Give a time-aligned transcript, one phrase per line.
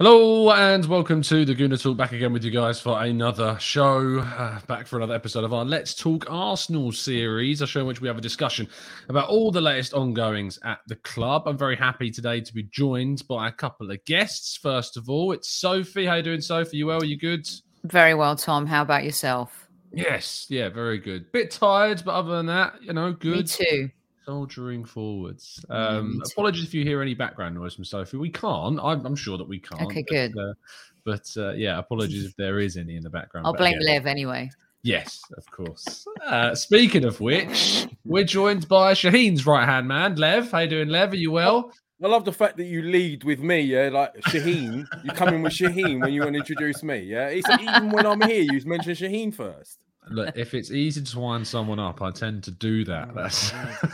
[0.00, 1.98] Hello and welcome to the Gooner Talk.
[1.98, 4.20] Back again with you guys for another show.
[4.20, 8.00] Uh, back for another episode of our Let's Talk Arsenal series, a show in which
[8.00, 8.66] we have a discussion
[9.10, 11.42] about all the latest ongoings at the club.
[11.44, 14.56] I'm very happy today to be joined by a couple of guests.
[14.56, 16.06] First of all, it's Sophie.
[16.06, 16.78] How you doing, Sophie?
[16.78, 17.02] You well?
[17.02, 17.46] Are you good?
[17.84, 18.64] Very well, Tom.
[18.64, 19.69] How about yourself?
[19.92, 21.30] Yes, yeah, very good.
[21.32, 23.36] Bit tired, but other than that, you know, good.
[23.36, 23.90] Me too.
[24.24, 25.64] Soldiering forwards.
[25.70, 26.30] Um, too.
[26.32, 28.16] apologies if you hear any background noise from Sophie.
[28.16, 28.78] We can't.
[28.80, 29.82] I'm, I'm sure that we can't.
[29.82, 30.38] Okay, but, good.
[30.38, 30.52] uh,
[31.04, 33.46] but uh, yeah, apologies if there is any in the background.
[33.46, 34.50] I'll blame Lev anyway.
[34.82, 36.06] Yes, of course.
[36.24, 40.50] Uh, speaking of which, we're joined by Shaheen's right hand man, Lev.
[40.50, 41.12] How you doing, Lev?
[41.12, 41.72] Are you well?
[42.02, 44.86] I love the fact that you lead with me, yeah, like Shaheen.
[45.04, 47.28] you come in with Shaheen when you want to introduce me, yeah.
[47.28, 49.78] It's like, even when I'm here, you mention Shaheen first.
[50.10, 53.10] Look, if it's easy to wind someone up, I tend to do that.
[53.10, 53.52] Oh, that's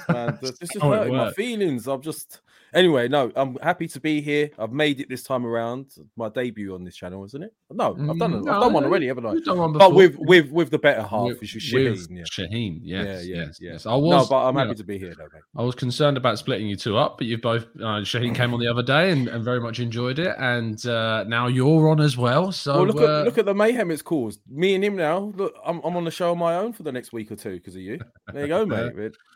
[0.09, 1.89] Man, this this is hurting my feelings.
[1.89, 2.41] I'm just
[2.77, 3.09] anyway.
[3.09, 4.51] No, I'm happy to be here.
[4.59, 5.93] I've made it this time around.
[6.17, 7.53] My debut on this channel, isn't it?
[7.71, 8.43] No, I've done it.
[8.43, 9.33] Mm, I've done one already, haven't I?
[9.33, 12.07] You've done one But with with with the better half, With- which is Shaheen.
[12.11, 12.23] Yeah.
[12.25, 13.87] Shaheen, yes, yeah, yeah, yes, yes.
[13.87, 15.43] I was, no, but I'm happy know, to be here, though, mate.
[15.57, 17.65] I was concerned about splitting you two up, but you've both.
[17.77, 21.25] Uh, Shaheen came on the other day and, and very much enjoyed it, and uh,
[21.25, 22.53] now you're on as well.
[22.53, 24.41] So well, look uh, at look at the mayhem it's caused.
[24.49, 25.33] Me and him now.
[25.37, 27.55] Look, I'm, I'm on the show on my own for the next week or two
[27.57, 27.99] because of you.
[28.33, 29.15] There you go, mate.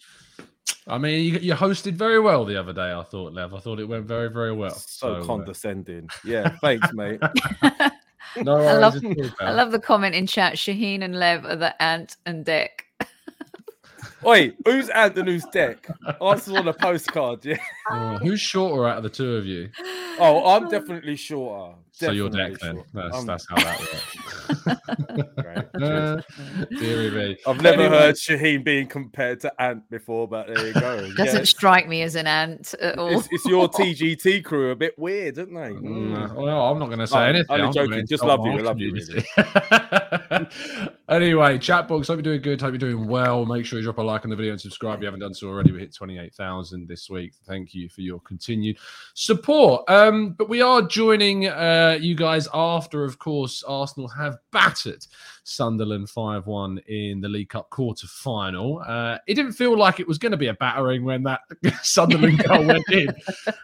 [0.87, 2.93] I mean, you, you hosted very well the other day.
[2.93, 3.55] I thought, Lev.
[3.55, 4.75] I thought it went very, very well.
[4.75, 6.09] so uh, condescending.
[6.25, 7.21] Yeah, thanks, mate.
[8.37, 9.03] no I love,
[9.41, 10.55] I love the comment in chat.
[10.55, 12.69] Shaheen and Lev are the Ant and Dec.
[14.23, 15.79] Wait, who's Ant and who's Dec?
[16.23, 17.45] Answers on a postcard.
[17.45, 17.59] Yeah.
[17.91, 19.71] Oh, who's shorter out of the two of you?
[20.19, 21.77] Oh, I'm definitely shorter.
[22.07, 22.85] So you're Definitely Dec then.
[22.95, 25.35] That's I'm- that's how that works.
[25.37, 25.67] Great.
[25.81, 26.21] Uh,
[26.79, 27.37] dearie me.
[27.47, 31.11] I've never Anyway, heard Shaheen being compared to Ant before, but there you go.
[31.17, 33.09] Doesn't Yeah, strike me as an ant at all.
[33.19, 35.61] it's, it's your TGT crew a bit weird, isn't they?
[35.71, 35.81] Mm,
[36.29, 36.35] Mm.
[36.35, 37.47] well, I'm not going to say Oh, anything.
[37.51, 38.07] only I'm joking.
[38.07, 38.53] Just love you.
[38.53, 39.29] my I love you, community.
[41.09, 42.09] anyway, chat box.
[42.09, 42.61] Hope you're doing good.
[42.61, 43.47] Hope you're doing well.
[43.47, 45.35] Make sure you drop a like on the video and subscribe if you haven't done
[45.35, 45.73] so already.
[45.73, 47.33] We hit 28,000 this week.
[47.47, 48.79] Thank you for your continued
[49.15, 49.89] support.
[49.89, 55.07] Um, but we are joining uh, you guys after, of course, Arsenal have battered
[55.45, 58.83] Sunderland 5 1 in the League Cup quarter final.
[58.87, 61.41] Uh, it didn't feel like it was going to be a battering when that
[61.83, 63.09] Sunderland goal went in.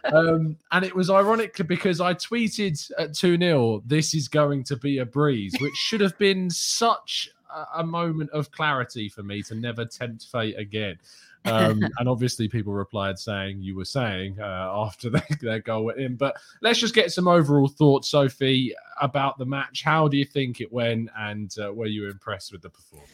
[0.05, 4.75] Um, and it was ironic because I tweeted at 2 0, this is going to
[4.75, 7.29] be a breeze, which should have been such
[7.75, 10.97] a moment of clarity for me to never tempt fate again.
[11.45, 14.43] Um, and obviously, people replied saying you were saying uh,
[14.73, 16.15] after their, their goal went in.
[16.15, 19.83] But let's just get some overall thoughts, Sophie, about the match.
[19.83, 23.11] How do you think it went, and uh, were you impressed with the performance?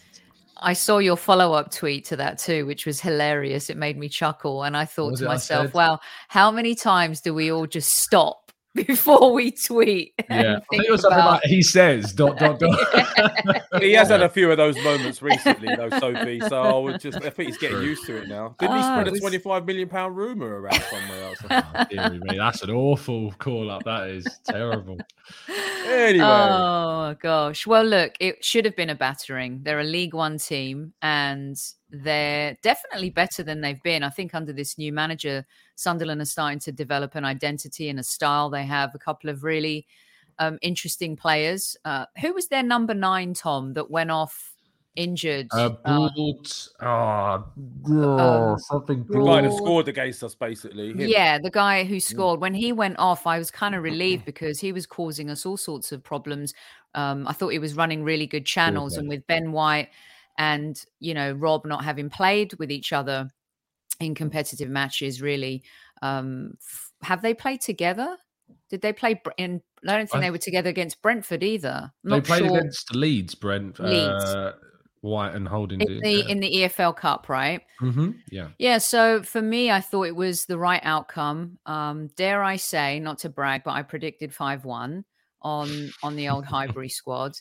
[0.57, 3.69] I saw your follow up tweet to that too, which was hilarious.
[3.69, 4.63] It made me chuckle.
[4.63, 5.99] And I thought to myself, wow,
[6.29, 8.42] how many times do we all just stop
[8.87, 10.13] before we tweet?
[10.29, 12.79] Yeah, I think think it was something about- like he says dot dot dot.
[13.81, 16.39] He has had a few of those moments recently, though, Sophie.
[16.41, 17.85] So I would just, I think he's getting True.
[17.85, 18.55] used to it now.
[18.59, 21.37] Didn't he Ah, spread it a 25 million pound rumor around somewhere else?
[21.95, 23.83] Oh, me, That's an awful call up.
[23.83, 24.97] That is terrible.
[25.87, 27.67] Anyway, Oh gosh.
[27.67, 29.59] Well, look, it should have been a battering.
[29.63, 31.55] They're a League One team and
[31.93, 34.01] they're definitely better than they've been.
[34.01, 35.45] I think under this new manager,
[35.75, 38.49] Sunderland are starting to develop an identity and a style.
[38.49, 39.85] They have a couple of really
[40.39, 41.77] um, interesting players.
[41.85, 44.55] Uh, who was their number nine, Tom, that went off
[44.95, 45.49] injured?
[45.51, 46.51] Uh, Uh, Broad,
[46.81, 50.93] oh, oh, something The guy that scored against us, basically.
[50.93, 50.99] him.
[50.99, 54.59] Yeah, the guy who scored when he went off, I was kind of relieved because
[54.59, 56.55] he was causing us all sorts of problems.
[56.95, 59.89] Um, I thought he was running really good channels, and with Ben White
[60.37, 63.29] and you know Rob not having played with each other
[63.99, 65.63] in competitive matches, really,
[66.01, 68.17] um, f- have they played together?
[68.69, 69.61] Did they play in?
[69.87, 71.91] I don't think I- they were together against Brentford either.
[72.05, 72.57] I'm They played sure.
[72.57, 73.79] against Leeds, Brent.
[73.79, 74.23] Leeds.
[74.23, 74.53] Uh,
[75.01, 75.81] White and Holding.
[75.81, 77.61] in the in the EFL Cup, right?
[77.79, 78.49] hmm Yeah.
[78.57, 81.59] Yeah, so for me, I thought it was the right outcome.
[81.65, 85.03] Um, dare I say, not to brag, but I predicted five one
[85.41, 87.33] on on the old Highbury squad,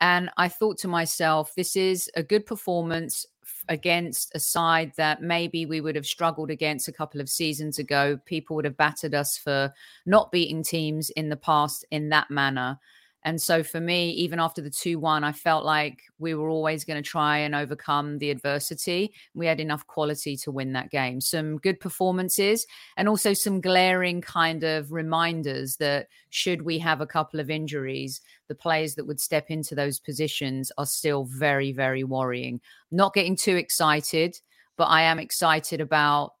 [0.00, 3.26] and I thought to myself, this is a good performance
[3.68, 8.18] against a side that maybe we would have struggled against a couple of seasons ago.
[8.24, 9.72] People would have battered us for
[10.06, 12.78] not beating teams in the past in that manner.
[13.24, 16.84] And so for me, even after the 2 1, I felt like we were always
[16.84, 19.12] going to try and overcome the adversity.
[19.34, 21.20] We had enough quality to win that game.
[21.20, 22.66] Some good performances
[22.96, 28.20] and also some glaring kind of reminders that should we have a couple of injuries,
[28.46, 32.60] the players that would step into those positions are still very, very worrying.
[32.90, 34.40] Not getting too excited,
[34.76, 36.34] but I am excited about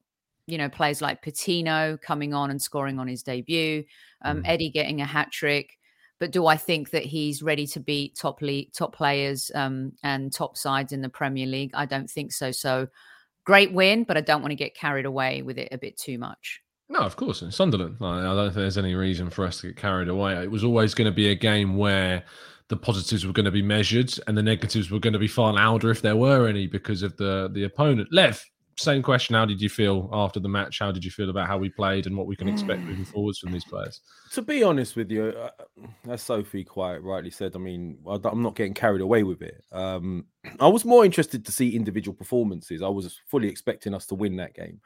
[0.46, 3.84] you know players like Patino coming on and scoring on his debut,
[4.22, 5.77] um, Eddie getting a hat trick.
[6.20, 10.32] But do I think that he's ready to beat top league, top players um, and
[10.32, 11.70] top sides in the Premier League?
[11.74, 12.50] I don't think so.
[12.50, 12.88] So
[13.44, 16.18] great win, but I don't want to get carried away with it a bit too
[16.18, 16.60] much.
[16.88, 17.42] No, of course.
[17.42, 20.34] In Sunderland, I don't think there's any reason for us to get carried away.
[20.42, 22.24] It was always going to be a game where
[22.68, 25.52] the positives were going to be measured and the negatives were going to be far
[25.52, 28.08] louder if there were any because of the the opponent.
[28.12, 28.44] Lev,
[28.78, 29.34] same question.
[29.34, 30.78] How did you feel after the match?
[30.78, 33.38] How did you feel about how we played and what we can expect moving forwards
[33.38, 34.00] from these players?
[34.32, 35.50] to be honest with you, uh,
[36.08, 39.64] as Sophie quite rightly said, I mean, I'm not getting carried away with it.
[39.72, 40.26] Um,
[40.60, 42.82] I was more interested to see individual performances.
[42.82, 44.80] I was fully expecting us to win that game.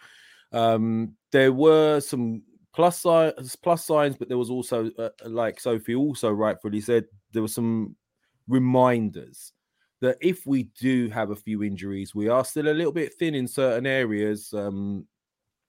[0.52, 2.42] Um, there were some
[2.72, 7.42] plus signs, plus signs, but there was also, uh, like Sophie also rightfully said, there
[7.42, 7.96] were some
[8.48, 9.52] reminders
[10.02, 13.36] that if we do have a few injuries, we are still a little bit thin
[13.36, 14.52] in certain areas.
[14.52, 15.06] Um,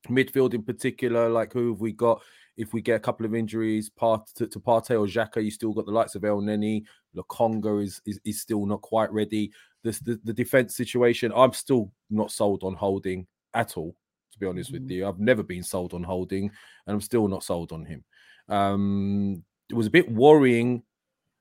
[0.09, 2.21] midfield in particular, like who have we got?
[2.57, 5.71] If we get a couple of injuries, part to, to Partey or Xhaka, you still
[5.71, 6.83] got the likes of Elneny.
[7.15, 9.51] Lokonga is, is is still not quite ready.
[9.83, 11.31] This the, the defense situation.
[11.35, 13.95] I'm still not sold on holding at all.
[14.33, 16.45] To be honest with you, I've never been sold on holding,
[16.87, 18.03] and I'm still not sold on him.
[18.49, 20.81] Um, it was a bit worrying.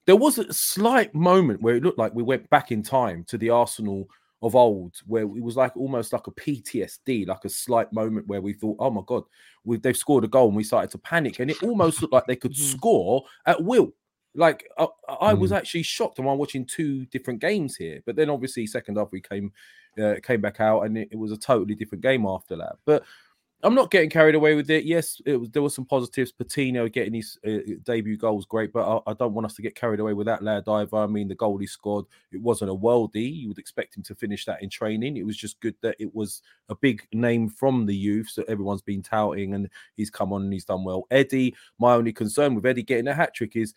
[0.06, 3.38] There was a slight moment where it looked like we went back in time to
[3.38, 4.08] the Arsenal
[4.43, 8.40] of old, where it was like almost like a PTSD, like a slight moment where
[8.40, 9.22] we thought, "Oh my god,
[9.64, 12.26] we, they've scored a goal," and we started to panic, and it almost looked like
[12.26, 12.76] they could Mhm.
[12.76, 13.93] score at will.
[14.34, 14.88] Like I,
[15.20, 15.56] I was Mm.
[15.58, 16.19] actually shocked.
[16.19, 19.52] and I'm watching two different games here, but then obviously second half we came
[20.02, 22.76] uh, came back out, and it, it was a totally different game after that.
[22.87, 23.04] But
[23.64, 24.85] I'm not getting carried away with it.
[24.85, 26.32] Yes, it was, there were some positives.
[26.32, 29.62] Patino getting his uh, debut goal was great, but I, I don't want us to
[29.62, 30.97] get carried away with that lad either.
[30.97, 33.32] I mean, the goal he scored, it wasn't a worldie.
[33.35, 35.17] You would expect him to finish that in training.
[35.17, 38.82] It was just good that it was a big name from the youth, so everyone's
[38.82, 41.06] been touting, and he's come on and he's done well.
[41.12, 43.75] Eddie, my only concern with Eddie getting a hat trick is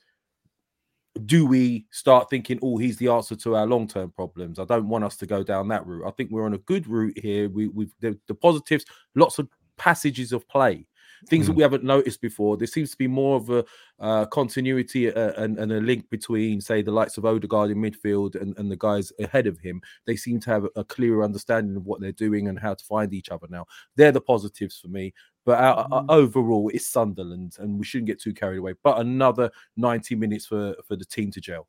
[1.26, 4.58] do we start thinking, oh, he's the answer to our long term problems?
[4.58, 6.08] I don't want us to go down that route.
[6.08, 7.50] I think we're on a good route here.
[7.50, 8.84] We, we've the, the positives,
[9.15, 10.86] lots of passages of play,
[11.29, 11.58] things that Mm.
[11.58, 12.58] we haven't noticed before.
[12.58, 13.65] There seems to be more of a
[14.00, 18.36] uh, continuity uh, and, and a link between, say, the likes of Odegaard in midfield
[18.39, 19.82] and, and the guys ahead of him.
[20.05, 23.13] They seem to have a clearer understanding of what they're doing and how to find
[23.13, 23.65] each other now.
[23.96, 25.13] They're the positives for me.
[25.46, 28.74] But uh, uh, overall, it's Sunderland, and we shouldn't get too carried away.
[28.84, 31.67] But another 90 minutes for, for the team to gel.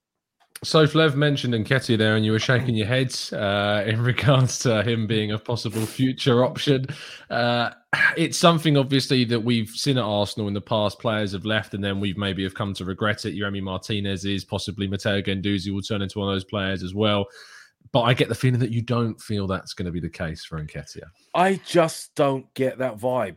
[0.65, 4.83] So Flev mentioned Nketiah there, and you were shaking your head uh, in regards to
[4.83, 6.87] him being a possible future option.
[7.31, 7.71] Uh,
[8.17, 10.99] it's something obviously that we've seen at Arsenal in the past.
[10.99, 13.35] Players have left, and then we've maybe have come to regret it.
[13.35, 17.27] Yeremi Martinez is possibly Matteo Guendouzi will turn into one of those players as well.
[17.93, 20.45] But I get the feeling that you don't feel that's going to be the case
[20.45, 21.09] for Nketiah.
[21.35, 23.37] I just don't get that vibe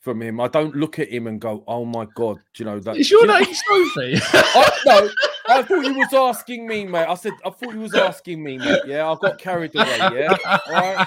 [0.00, 0.40] from him.
[0.40, 2.96] I don't look at him and go, "Oh my god," do you know that?
[2.96, 4.20] Is your you name Sophie?
[4.32, 5.10] I, no,
[5.58, 7.06] I thought you was asking me, mate.
[7.06, 8.80] I said I thought you was asking me, mate.
[8.86, 9.86] Yeah, I got carried away.
[9.98, 11.06] Yeah, all right.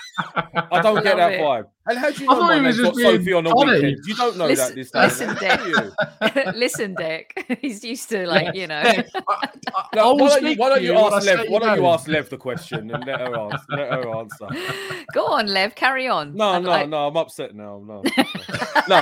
[0.72, 1.42] I don't get that it.
[1.42, 1.68] vibe.
[1.88, 3.74] And how do you know my he was name's got Sophie on the funny.
[3.74, 3.98] weekend?
[4.08, 5.04] You don't know Listen- that this time.
[5.04, 6.52] listen, do you?
[6.60, 7.58] Listen, Dick.
[7.62, 8.82] He's used to like you know.
[9.94, 11.46] No, will why don't you, why don't to you ask Lev?
[11.48, 11.86] Why don't you name.
[11.86, 13.58] ask Lev the question and let her answer?
[13.70, 14.48] Let her answer.
[15.14, 15.76] Go on, Lev.
[15.76, 16.36] Carry on.
[16.36, 17.08] No, I- no, I- no.
[17.08, 17.84] I'm upset now.
[17.86, 18.02] No,
[18.88, 19.02] no.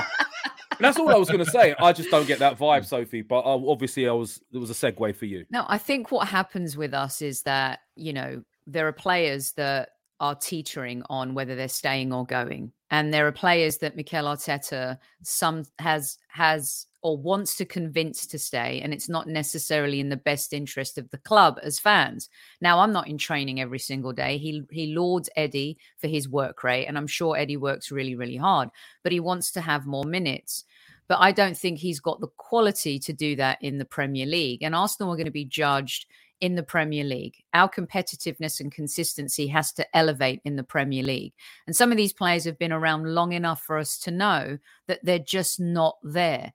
[0.80, 1.74] That's all I was going to say.
[1.78, 3.22] I just don't get that vibe, Sophie.
[3.22, 5.44] But uh, obviously, I was there was a segue for you.
[5.50, 9.90] No, I think what happens with us is that you know there are players that
[10.20, 14.98] are teetering on whether they're staying or going, and there are players that Mikel Arteta
[15.24, 20.16] some has has or wants to convince to stay, and it's not necessarily in the
[20.16, 22.30] best interest of the club as fans.
[22.60, 24.38] Now, I'm not in training every single day.
[24.38, 28.36] He he lauds Eddie for his work rate, and I'm sure Eddie works really really
[28.36, 28.68] hard,
[29.02, 30.64] but he wants to have more minutes.
[31.08, 34.62] But I don't think he's got the quality to do that in the Premier League.
[34.62, 36.06] And Arsenal are going to be judged
[36.40, 37.42] in the Premier League.
[37.52, 41.32] Our competitiveness and consistency has to elevate in the Premier League.
[41.66, 45.00] And some of these players have been around long enough for us to know that
[45.04, 46.52] they're just not there.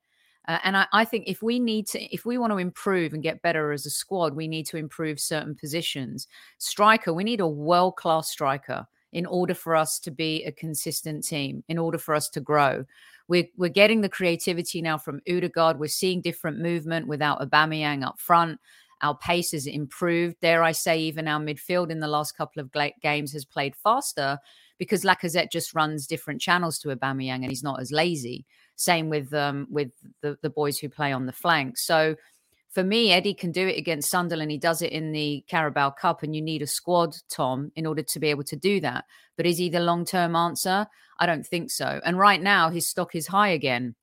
[0.48, 3.22] Uh, and I, I, think if we need to, if we want to improve and
[3.22, 6.28] get better as a squad, we need to improve certain positions.
[6.58, 11.24] Striker, we need a world class striker in order for us to be a consistent
[11.24, 12.86] team, in order for us to grow.
[13.28, 15.80] We're, we're getting the creativity now from Odegaard.
[15.80, 18.60] We're seeing different movement without Aubameyang up front.
[19.02, 20.38] Our pace has improved.
[20.42, 24.38] Dare I say, even our midfield in the last couple of games has played faster
[24.78, 28.46] because Lacazette just runs different channels to Aubameyang and he's not as lazy.
[28.76, 29.92] Same with um, with
[30.22, 31.78] the, the boys who play on the flank.
[31.78, 32.16] So
[32.70, 34.52] for me, Eddie can do it against Sunderland.
[34.52, 38.04] He does it in the Carabao Cup, and you need a squad, Tom, in order
[38.04, 39.06] to be able to do that.
[39.38, 40.88] But is he the long term answer?
[41.18, 42.00] I don't think so.
[42.06, 43.96] And right now, his stock is high again.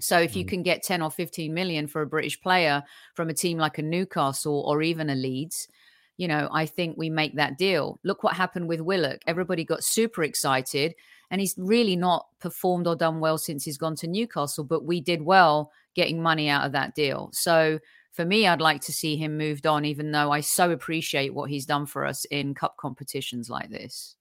[0.00, 0.48] So if you mm.
[0.48, 2.82] can get 10 or 15 million for a British player
[3.14, 5.68] from a team like a Newcastle or even a Leeds,
[6.16, 7.98] you know, I think we make that deal.
[8.04, 9.22] Look what happened with Willock.
[9.26, 10.94] Everybody got super excited
[11.30, 15.00] and he's really not performed or done well since he's gone to Newcastle, but we
[15.00, 17.30] did well getting money out of that deal.
[17.32, 17.78] So
[18.12, 21.50] for me, I'd like to see him moved on, even though I so appreciate what
[21.50, 24.16] he's done for us in cup competitions like this.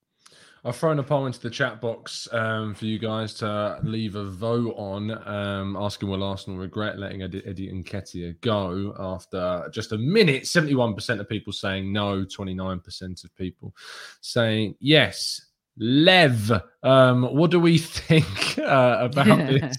[0.68, 4.26] I've thrown a poll into the chat box um, for you guys to leave a
[4.26, 9.98] vote on, um, asking will Arsenal regret letting Eddie, Eddie Nketiah go after just a
[9.98, 10.44] minute.
[10.44, 13.74] 71% of people saying no, 29% of people
[14.20, 15.47] saying yes.
[15.80, 19.78] Lev, um, what do we think uh, about this,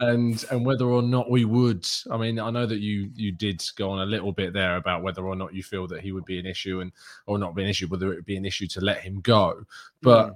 [0.00, 1.86] and and whether or not we would?
[2.10, 5.02] I mean, I know that you you did go on a little bit there about
[5.02, 6.92] whether or not you feel that he would be an issue, and
[7.26, 9.62] or not be an issue, whether it would be an issue to let him go.
[10.02, 10.34] But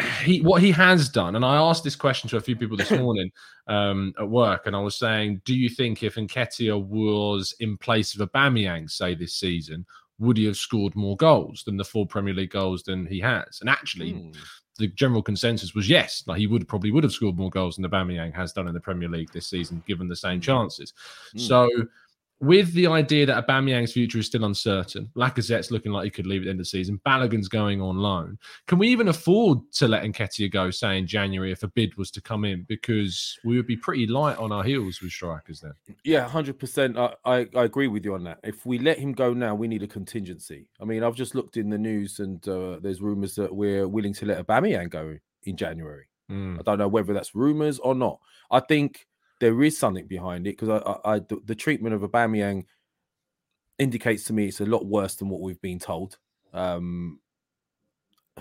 [0.00, 0.22] mm.
[0.22, 2.92] he what he has done, and I asked this question to a few people this
[2.92, 3.30] morning
[3.66, 8.14] um, at work, and I was saying, do you think if Nketiah was in place
[8.14, 9.84] of a Aubameyang, say this season,
[10.20, 13.58] would he have scored more goals than the four Premier League goals than he has?
[13.60, 14.36] And actually, mm.
[14.78, 17.82] the general consensus was yes, like he would probably would have scored more goals than
[17.82, 20.42] the Aubameyang has done in the Premier League this season, given the same hmm.
[20.42, 20.92] chances.
[21.34, 21.40] Mm.
[21.40, 21.68] So
[22.40, 26.40] with the idea that Aubameyang's future is still uncertain, Lacazette's looking like he could leave
[26.40, 28.38] at the end of the season, Balogun's going on loan.
[28.66, 32.10] Can we even afford to let Nketiah go, say in January, if a bid was
[32.12, 32.64] to come in?
[32.66, 35.74] Because we would be pretty light on our heels with strikers then.
[36.02, 36.96] Yeah, hundred percent.
[36.96, 38.38] I, I agree with you on that.
[38.42, 40.66] If we let him go now, we need a contingency.
[40.80, 44.14] I mean, I've just looked in the news, and uh, there's rumours that we're willing
[44.14, 46.06] to let Aubameyang go in January.
[46.30, 46.58] Mm.
[46.58, 48.18] I don't know whether that's rumours or not.
[48.50, 49.06] I think
[49.40, 52.66] there is something behind it because I, I, I the, treatment of Aubameyang
[53.78, 56.18] indicates to me it's a lot worse than what we've been told.
[56.52, 57.20] Um,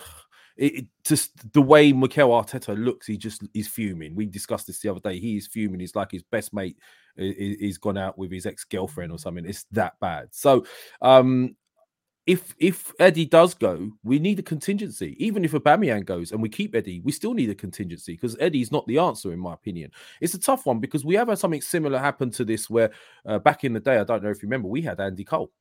[0.57, 4.13] it, it, just the way Mikel Arteta looks, he just is fuming.
[4.13, 5.19] We discussed this the other day.
[5.19, 5.79] He is fuming.
[5.79, 6.77] He's like his best mate
[7.17, 9.45] is, is gone out with his ex girlfriend or something.
[9.45, 10.27] It's that bad.
[10.31, 10.65] So,
[11.01, 11.55] um,
[12.29, 15.15] if if Eddie does go, we need a contingency.
[15.17, 18.71] Even if Aubameyang goes and we keep Eddie, we still need a contingency because Eddie's
[18.71, 19.89] not the answer, in my opinion.
[20.21, 22.91] It's a tough one because we have had something similar happen to this where
[23.25, 25.51] uh, back in the day, I don't know if you remember, we had Andy Cole.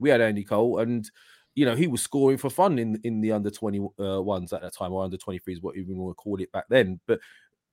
[0.00, 1.08] We had Andy Cole, and
[1.54, 4.62] you know he was scoring for fun in in the under twenty uh, ones at
[4.62, 6.98] that time, or under twenty threes, what even want to call it back then.
[7.06, 7.20] But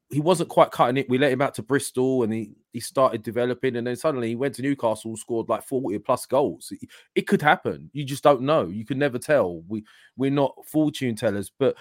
[0.09, 1.09] he wasn't quite cutting it.
[1.09, 3.75] We let him out to Bristol and he, he started developing.
[3.75, 6.71] And then suddenly he went to Newcastle, scored like 40 plus goals.
[6.71, 7.89] It, it could happen.
[7.93, 8.67] You just don't know.
[8.67, 9.61] You can never tell.
[9.67, 9.83] We
[10.15, 11.75] we're not fortune tellers, but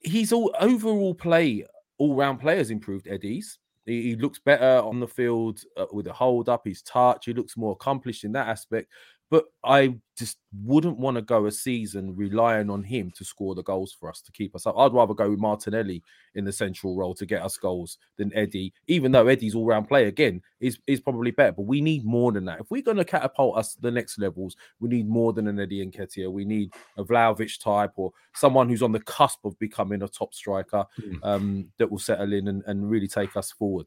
[0.00, 1.64] he's all overall play,
[1.98, 3.58] all round players improved Eddie's.
[3.86, 7.26] He, he looks better on the field uh, with a hold up, his touch.
[7.26, 8.90] He looks more accomplished in that aspect.
[9.32, 13.62] But I just wouldn't want to go a season relying on him to score the
[13.62, 14.76] goals for us to keep us up.
[14.76, 16.02] I'd rather go with Martinelli
[16.34, 19.88] in the central role to get us goals than Eddie, even though Eddie's all round
[19.88, 21.52] play again is, is probably better.
[21.52, 22.60] But we need more than that.
[22.60, 25.58] If we're going to catapult us to the next levels, we need more than an
[25.58, 26.30] Eddie Nketiah.
[26.30, 30.34] We need a Vlahovic type or someone who's on the cusp of becoming a top
[30.34, 31.18] striker mm.
[31.22, 33.86] um, that will settle in and, and really take us forward.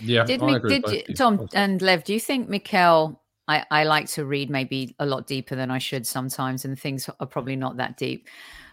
[0.00, 2.02] Yeah, did, did you, Tom and Lev?
[2.02, 3.21] Do you think Mikel
[3.52, 7.08] I, I like to read maybe a lot deeper than I should sometimes, and things
[7.20, 8.28] are probably not that deep.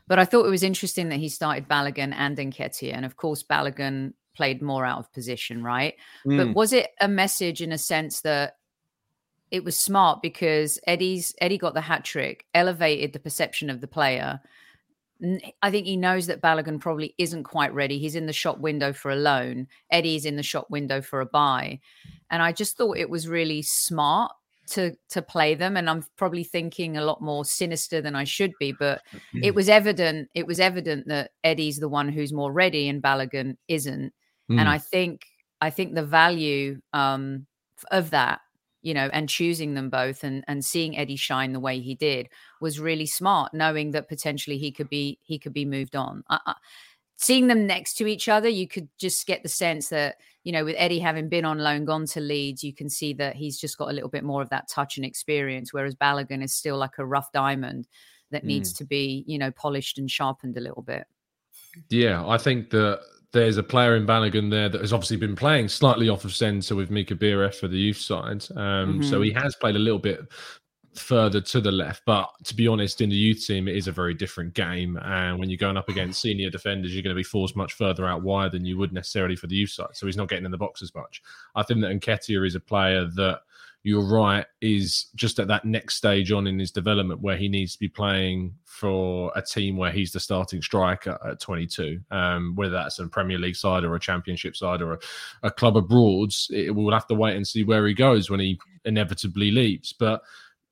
[0.07, 2.93] But I thought it was interesting that he started Balogun and Nketiah.
[2.93, 5.95] And of course, Balogun played more out of position, right?
[6.25, 6.37] Mm.
[6.37, 8.55] But was it a message in a sense that
[9.51, 13.87] it was smart because Eddie's Eddie got the hat trick, elevated the perception of the
[13.87, 14.39] player.
[15.61, 17.99] I think he knows that Balogun probably isn't quite ready.
[17.99, 19.67] He's in the shop window for a loan.
[19.91, 21.81] Eddie's in the shop window for a buy.
[22.31, 24.31] And I just thought it was really smart
[24.71, 25.77] to to play them.
[25.77, 29.01] And I'm probably thinking a lot more sinister than I should be, but
[29.33, 33.57] it was evident, it was evident that Eddie's the one who's more ready and Balogun
[33.67, 34.13] isn't.
[34.49, 34.59] Mm.
[34.59, 35.25] And I think
[35.61, 37.45] I think the value um
[37.91, 38.41] of that
[38.81, 42.29] you know, and choosing them both and and seeing Eddie shine the way he did
[42.61, 46.23] was really smart, knowing that potentially he could be he could be moved on.
[46.29, 46.53] I, I,
[47.19, 50.63] seeing them next to each other, you could just get the sense that you know,
[50.63, 53.77] with Eddie having been on loan, gone to Leeds, you can see that he's just
[53.77, 56.97] got a little bit more of that touch and experience, whereas Balogun is still like
[56.97, 57.87] a rough diamond
[58.31, 61.05] that needs to be, you know, polished and sharpened a little bit.
[61.89, 63.01] Yeah, I think that
[63.33, 66.75] there's a player in Balogun there that has obviously been playing slightly off of centre
[66.75, 68.45] with Mika Biereth for the youth side.
[68.55, 70.21] Um, So he has played a little bit
[70.99, 72.03] further to the left.
[72.05, 74.97] But to be honest, in the youth team, it is a very different game.
[75.03, 78.05] And when you're going up against senior defenders, you're going to be forced much further
[78.07, 79.93] out wide than you would necessarily for the youth side.
[79.95, 81.21] So he's not getting in the box as much.
[81.55, 83.41] I think that Nketiah is a player that
[83.83, 87.73] you're right, is just at that next stage on in his development where he needs
[87.73, 91.99] to be playing for a team where he's the starting striker at 22.
[92.11, 94.99] Um, whether that's a Premier League side or a Championship side or a,
[95.43, 98.59] a club abroad, it, we'll have to wait and see where he goes when he
[98.83, 99.93] inevitably leaves.
[99.93, 100.23] But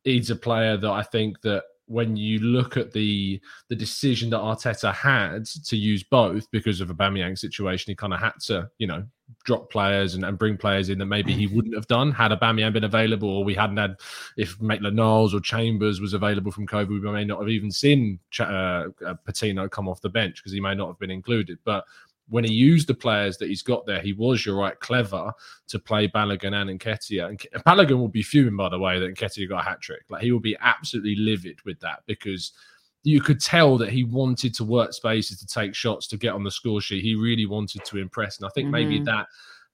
[0.07, 4.39] he's a player that I think that when you look at the the decision that
[4.39, 8.87] Arteta had to use both because of Aubameyang situation, he kind of had to, you
[8.87, 9.05] know,
[9.45, 12.73] drop players and, and bring players in that maybe he wouldn't have done had Aubameyang
[12.73, 13.95] been available, or we hadn't had
[14.35, 18.19] if Maitland Niles or Chambers was available from COVID, we may not have even seen
[18.31, 21.57] Ch- uh, uh, Patino come off the bench because he may not have been included.
[21.63, 21.85] But
[22.29, 25.31] when he used the players that he's got there, he was, you're right, clever
[25.67, 27.27] to play Balogun and Nketiah.
[27.29, 30.03] And Balogun will be fuming, by the way, that Nketiah got a hat trick.
[30.09, 32.51] Like he will be absolutely livid with that because
[33.03, 36.43] you could tell that he wanted to work spaces to take shots to get on
[36.43, 37.03] the score sheet.
[37.03, 38.37] He really wanted to impress.
[38.37, 39.05] And I think maybe Mhm.
[39.05, 39.27] that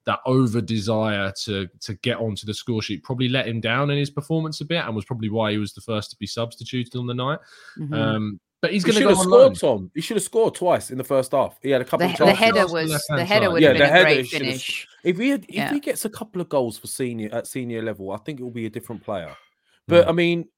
[0.06, 3.96] that over desire to to get onto the score sheet probably let him down in
[3.96, 6.94] his performance a bit and was probably why he was the first to be substituted
[6.94, 7.38] on the night.
[7.78, 7.94] Mhm.
[7.94, 9.90] Um, but he's He going to should go have scored, Tom.
[9.94, 11.58] He should have scored twice in the first half.
[11.62, 12.38] He had a couple the, of the chances.
[12.38, 13.52] header was left-hand the header side.
[13.52, 14.88] would Yeah, have the been a header great finish.
[15.04, 15.70] If he had, if Yeah.
[15.74, 18.50] he gets a couple of goals for senior at senior level, I think it will
[18.50, 19.28] be a different player.
[19.28, 19.34] Hmm.
[19.88, 20.48] But I mean,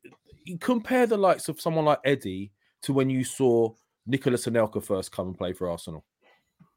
[0.61, 3.73] compare the likes of someone like Eddie to when you saw
[4.07, 6.05] Nicolas Anelka first come and play for Arsenal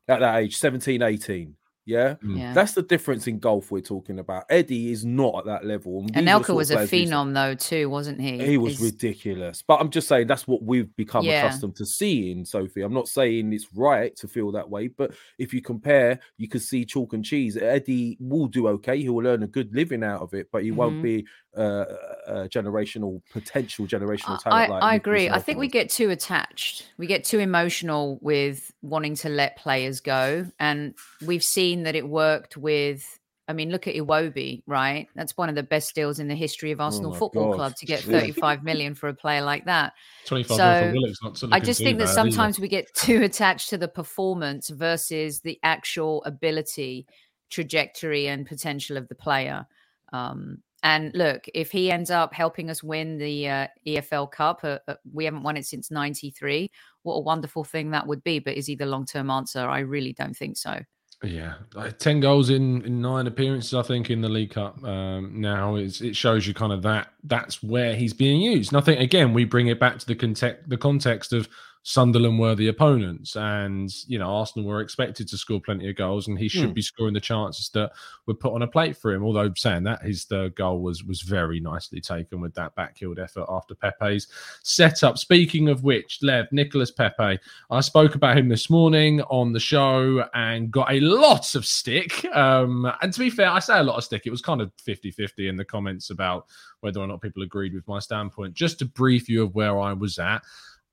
[0.08, 1.56] at that age, 17, 18.
[1.90, 2.16] Yeah.
[2.24, 2.54] Yeah.
[2.54, 4.44] That's the difference in golf we're talking about.
[4.50, 6.00] Eddie is not at that level.
[6.00, 7.90] and these are the Anelka sort of was a players we saw- phenom though too,
[7.90, 8.46] wasn't he?
[8.46, 9.64] He was His- ridiculous.
[9.68, 11.46] But I'm just saying that's what we've become Yeah.
[11.46, 12.82] accustomed to seeing, Sophie.
[12.82, 16.60] I'm not saying it's right to feel that way, but if you compare, you can
[16.60, 17.58] see chalk and cheese.
[17.58, 19.02] Eddie will do okay.
[19.02, 20.76] He will earn a good living out of it, but he Mhm.
[20.76, 21.26] won't be
[21.58, 21.86] uh,
[22.28, 25.30] a generational, potential generational I, like I agree.
[25.30, 26.92] I think we get too attached.
[26.98, 30.46] We get too emotional with wanting to let players go.
[30.60, 30.94] And
[31.26, 35.08] we've seen that it worked with, I mean, look at Iwobi, right?
[35.16, 37.56] That's one of the best deals in the history of Arsenal Oh Football God.
[37.56, 39.94] Club to get 35 million for a player like that.
[40.28, 42.32] 25 So, mil for Willock's I just think that bad either.
[42.32, 47.08] sometimes we get too attached to the performance versus the actual ability,
[47.50, 49.66] trajectory, and potential of the player.
[50.14, 54.80] Um, and look, if he ends up helping us win the uh, EFL Cup, uh,
[54.88, 56.72] uh, we haven't won it since '93.
[57.04, 58.40] What a wonderful thing that would be!
[58.40, 59.60] But is he the long-term answer?
[59.60, 60.80] I really don't think so.
[61.22, 64.82] Yeah, like ten goals in, in nine appearances, I think, in the League Cup.
[64.86, 68.72] Um, now it's, it shows you kind of that that's where he's being used.
[68.72, 71.50] Think again we bring it back to the context the context of
[71.90, 76.28] Sunderland were the opponents, and you know Arsenal were expected to score plenty of goals,
[76.28, 76.74] and he should Hmm.
[76.74, 77.92] be scoring the chances that
[78.28, 79.24] were put on a plate for him.
[79.24, 83.46] Although saying that, his third goal was was very nicely taken with that backheeled effort
[83.50, 84.28] after Pepe's
[84.62, 85.18] setup.
[85.18, 87.40] Speaking of which, Lev Nicolas Pepe,
[87.72, 92.24] I spoke about him this morning on the show and got a lot of stick.
[92.36, 94.28] Um, and to be fair, I say a lot of stick.
[94.28, 96.46] It was kind of 50 50 in the comments about
[96.82, 98.54] whether or not people agreed with my standpoint.
[98.54, 100.44] Just to brief you of where I was at.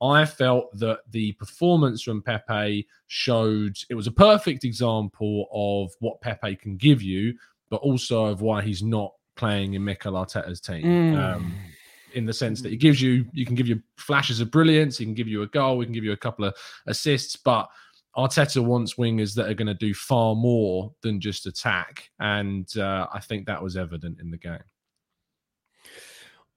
[0.03, 6.21] I felt that the performance from Pepe showed it was a perfect example of what
[6.21, 7.35] Pepe can give you,
[7.71, 10.85] but also of why he's not playing in Mikel Arteta's team.
[10.85, 11.17] Mm.
[11.17, 11.55] Um,
[12.15, 15.05] in the sense that he gives you, you can give you flashes of brilliance, he
[15.05, 16.55] can give you a goal, he can give you a couple of
[16.87, 17.69] assists, but
[18.17, 23.07] Arteta wants wingers that are going to do far more than just attack, and uh,
[23.13, 24.63] I think that was evident in the game.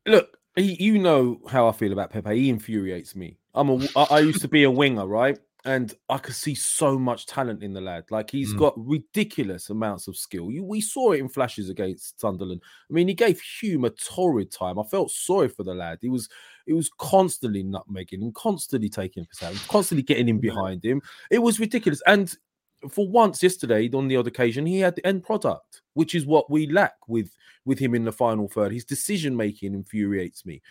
[0.05, 2.35] Look, he, you know how I feel about Pepe.
[2.35, 3.37] He infuriates me.
[3.53, 3.87] I'm a.
[3.95, 5.37] I, I used to be a winger, right?
[5.65, 8.05] and I could see so much talent in the lad.
[8.09, 8.59] Like he's Mm.
[8.59, 10.49] got ridiculous amounts of skill.
[10.49, 12.61] You, we saw it in flashes against Sunderland.
[12.89, 14.79] I mean, he gave Hume a torrid time.
[14.79, 15.99] I felt sorry for the lad.
[16.01, 16.29] He was
[16.65, 21.01] he was constantly nutmegging and constantly taking out, constantly getting in behind him.
[21.29, 22.01] It was ridiculous.
[22.07, 22.33] And
[22.89, 26.49] for once yesterday, on the odd occasion, he had the end product, which is what
[26.49, 27.31] we lack with
[27.65, 28.71] with him in the final third.
[28.71, 30.61] His decision making infuriates me.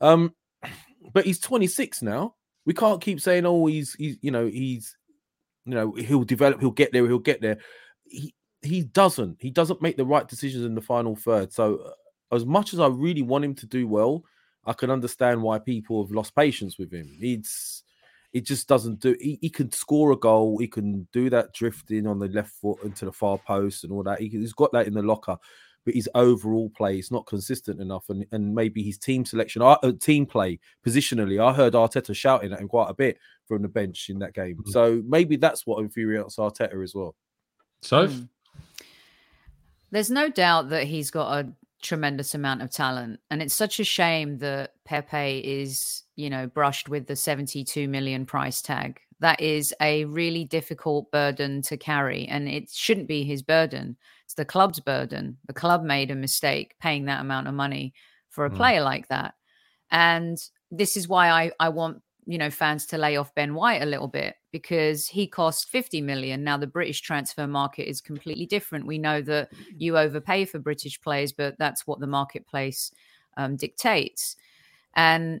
[0.00, 0.34] Um,
[1.12, 2.34] but he's 26 now.
[2.66, 4.96] We can't keep saying, "Oh, he's he's you know he's
[5.64, 7.58] you know he'll develop, he'll get there, he'll get there."
[8.06, 9.36] He he doesn't.
[9.40, 11.52] He doesn't make the right decisions in the final third.
[11.52, 14.24] So, uh, as much as I really want him to do well,
[14.66, 17.16] I can understand why people have lost patience with him.
[17.20, 17.83] It's
[18.34, 19.16] it just doesn't do.
[19.20, 20.58] He, he can score a goal.
[20.58, 24.02] He can do that drifting on the left foot into the far post and all
[24.02, 24.20] that.
[24.20, 25.36] He, he's got that in the locker,
[25.84, 29.76] but his overall play is not consistent enough, and and maybe his team selection, uh,
[30.00, 31.42] team play positionally.
[31.42, 34.56] I heard Arteta shouting at him quite a bit from the bench in that game.
[34.56, 34.68] Mhm.
[34.68, 37.14] So maybe that's what infuriates Arteta as well.
[37.82, 38.28] So Mm.
[39.90, 41.52] There's no doubt that he's got a
[41.84, 43.20] tremendous amount of talent.
[43.30, 48.26] And it's such a shame that Pepe is, you know, brushed with the 72 million
[48.26, 49.00] price tag.
[49.20, 52.26] That is a really difficult burden to carry.
[52.26, 53.96] And it shouldn't be his burden.
[54.24, 55.38] It's the club's burden.
[55.46, 57.94] The club made a mistake paying that amount of money
[58.30, 58.56] for a Mm.
[58.56, 59.34] player like that.
[59.90, 60.36] And
[60.70, 63.86] this is why I, I want you know fans to lay off Ben White a
[63.86, 66.44] little bit because he cost 50 million.
[66.44, 68.86] Now the British transfer market is completely different.
[68.86, 72.90] We know that you overpay for British players, but that's what the marketplace
[73.36, 74.36] um, dictates.
[74.94, 75.40] And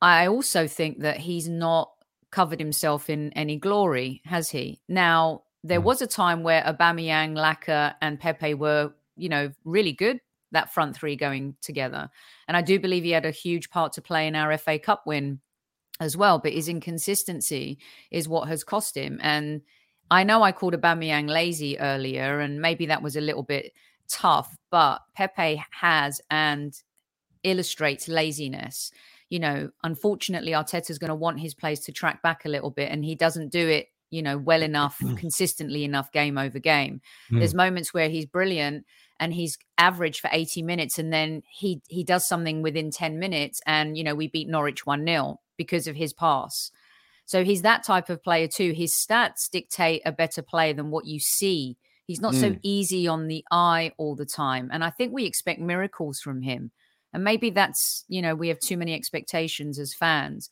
[0.00, 1.90] I also think that he's not
[2.30, 4.80] covered himself in any glory, has he?
[4.88, 5.84] Now there Mm.
[5.84, 10.20] was a time where Aubameyang, Laka, and Pepe were, you know, really good.
[10.50, 12.10] That front three going together,
[12.46, 15.06] and I do believe he had a huge part to play in our FA Cup
[15.06, 15.40] win
[16.02, 16.38] as well.
[16.38, 17.78] But his inconsistency
[18.10, 19.18] is what has cost him.
[19.22, 19.62] And
[20.10, 23.72] I know I called Aubameyang lazy earlier, and maybe that was a little bit
[24.08, 24.54] tough.
[24.70, 26.74] But Pepe has and
[27.42, 28.92] illustrates laziness.
[29.30, 32.90] You know, unfortunately, Arteta's going to want his players to track back a little bit,
[32.90, 33.88] and he doesn't do it.
[34.10, 37.00] You know, well enough, consistently enough, game over game.
[37.30, 37.38] Mm.
[37.38, 38.84] There's moments where he's brilliant
[39.18, 43.62] and he's average for 80 minutes, and then he he does something within 10 minutes,
[43.66, 46.70] and you know we beat Norwich one 0 because of his pass.
[47.24, 48.72] So he's that type of player too.
[48.72, 51.76] His stats dictate a better play than what you see.
[52.06, 52.60] He's not so Mm.
[52.62, 54.68] easy on the eye all the time.
[54.72, 56.72] And I think we expect miracles from him.
[57.12, 60.50] And maybe that's, you know, we have too many expectations as fans.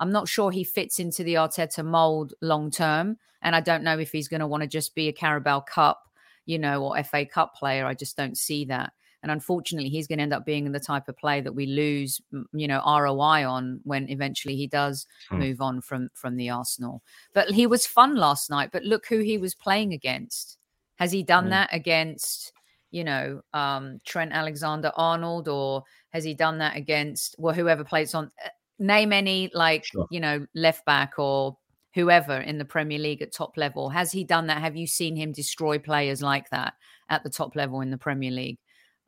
[0.00, 3.18] I'm not sure he fits into the Arteta mold long term.
[3.42, 6.02] And I don't know if he's going to want to just be a Carabao Cup,
[6.46, 7.86] you know, or FA Cup player.
[7.86, 8.92] I just don't see that.
[9.26, 12.20] And unfortunately, he's going to end up being the type of play that we lose,
[12.52, 15.40] you know, ROI on when eventually he does Hmm.
[15.40, 17.02] move on from from the Arsenal.
[17.34, 18.70] But he was fun last night.
[18.70, 20.58] But look who he was playing against.
[21.00, 21.50] Has he done Mm.
[21.50, 22.52] that against,
[22.92, 28.14] you know, um, Trent Alexander Arnold, or has he done that against well, whoever plays
[28.14, 28.30] on?
[28.44, 30.06] uh, Name any like Sure.
[30.10, 31.56] you know left back or
[31.94, 33.88] whoever in the Premier League at top level.
[33.88, 34.60] Has he done that?
[34.60, 36.74] Have you seen him destroy players like that
[37.08, 38.58] at the top level in the Premier League?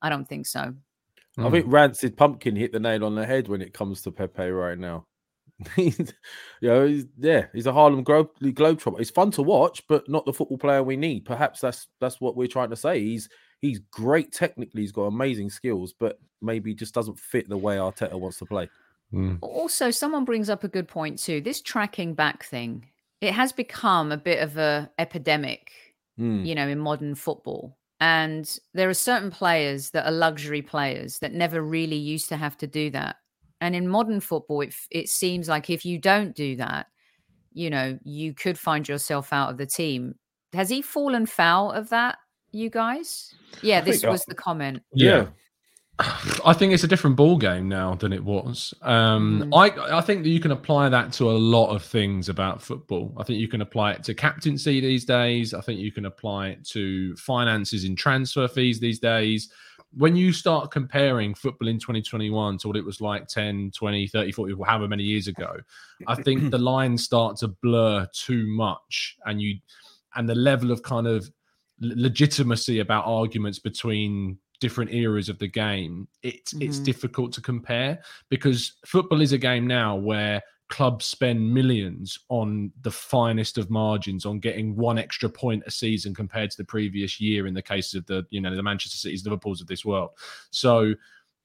[0.02, 0.74] I don't think so.
[1.36, 1.50] I Mm.
[1.52, 4.78] think Rancid Pumpkin hit the nail on the head when it comes to Pepe right
[4.78, 5.06] now.
[5.76, 5.98] he's,
[6.60, 9.00] you know, he's, yeah, he's a Harlem Glo- Globetrotter.
[9.00, 11.24] It's fun to watch, but not the football player we need.
[11.24, 13.00] Perhaps that's that's what we're trying to say.
[13.00, 13.28] He's
[13.60, 14.82] he's great technically.
[14.82, 18.68] He's got amazing skills, but maybe just doesn't fit the way Arteta wants to play.
[19.12, 19.38] Mm.
[19.42, 21.40] Also, someone brings up a good point too.
[21.40, 22.84] This tracking back thing,
[23.20, 25.72] it has become a bit of a epidemic,
[26.20, 26.44] Mm.
[26.46, 27.77] you know, in modern football.
[28.00, 32.56] And there are certain players that are luxury players that never really used to have
[32.58, 33.16] to do that.
[33.60, 36.86] And in modern football, it, it seems like if you don't do that,
[37.52, 40.14] you know, you could find yourself out of the team.
[40.52, 42.18] Has he fallen foul of that,
[42.52, 43.34] you guys?
[43.62, 44.82] Yeah, I this think, was the comment.
[44.92, 45.26] Yeah.
[46.00, 48.72] I think it's a different ball game now than it was.
[48.82, 52.62] Um, I I think that you can apply that to a lot of things about
[52.62, 53.12] football.
[53.16, 55.54] I think you can apply it to captaincy these days.
[55.54, 59.50] I think you can apply it to finances in transfer fees these days.
[59.96, 64.32] When you start comparing football in 2021 to what it was like 10, 20, 30,
[64.32, 65.56] 40, however many years ago,
[66.06, 69.56] I think the lines start to blur too much and you
[70.14, 71.28] and the level of kind of
[71.80, 76.84] legitimacy about arguments between different eras of the game it's it's Mhm.
[76.84, 82.90] difficult to compare because football is a game now where clubs spend millions on the
[82.90, 87.46] finest of margins on getting one extra point a season compared to the previous year
[87.46, 90.10] in the case of the you know the manchester cities liverpools of this world
[90.50, 90.92] so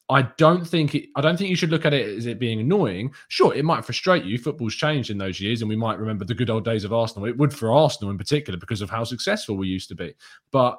[0.10, 2.60] I don't think it, I don't think you should look at it as it being
[2.60, 3.13] annoying.
[3.30, 4.38] Sure, it might frustrate you.
[4.38, 7.26] Football's changed in those years, and we might remember the good old days of Arsenal.
[7.26, 10.13] It would for Arsenal in particular because of how successful we used to be.
[10.52, 10.78] But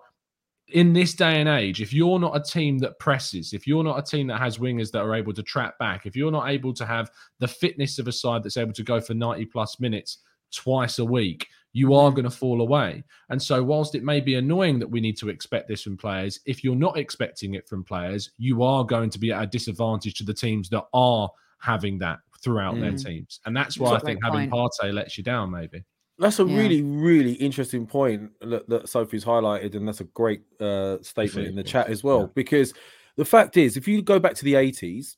[0.69, 3.99] in this day and age, if you're not a team that presses, if you're not
[3.99, 6.73] a team that has wingers that are able to trap back, if you're not able
[6.75, 10.19] to have the fitness of a side that's able to go for 90 plus minutes
[10.53, 13.05] twice a week, you are going to fall away.
[13.29, 16.41] And so, whilst it may be annoying that we need to expect this from players,
[16.47, 20.15] if you're not expecting it from players, you are going to be at a disadvantage
[20.15, 22.81] to the teams that are having that throughout mm.
[22.81, 23.41] their teams.
[23.45, 25.85] And that's why that's I think having Partey lets you down, maybe.
[26.19, 26.57] That's a yeah.
[26.57, 31.57] really, really interesting point that, that, Sophie's highlighted, and that's a great uh, statement in
[31.57, 32.21] the chat as well.
[32.21, 32.27] Yeah.
[32.35, 32.73] Because
[33.17, 35.17] the fact is, if you go back to the 80s,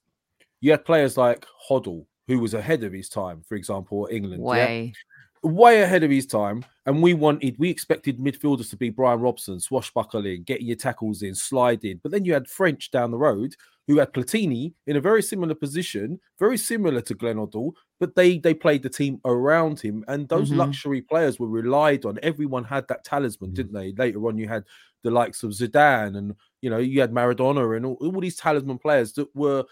[0.61, 4.43] you had players like Hoddle, who was ahead of his time, for example, England.
[4.43, 4.85] Way.
[4.85, 4.93] Yeah?
[5.43, 9.61] Way ahead of his time, and we wanted, we expected midfielders to be Brian Robson,
[9.61, 12.01] swashbuckling, getting your tackles in, sliding.
[12.03, 13.55] But then you had French down the road
[13.87, 18.39] who had Platini in a very similar position, very similar to Glenn Hoddle, but they
[18.39, 20.59] they played the team around him, and those mm-hmm.
[20.59, 22.19] luxury players were relied on.
[22.23, 23.55] Everyone had that talisman, mm-hmm.
[23.55, 23.93] didn't they?
[23.93, 24.65] Later on, you had
[25.03, 28.79] the likes of Zidane, and you know you had Maradona, and all, all these talisman
[28.79, 29.65] players that were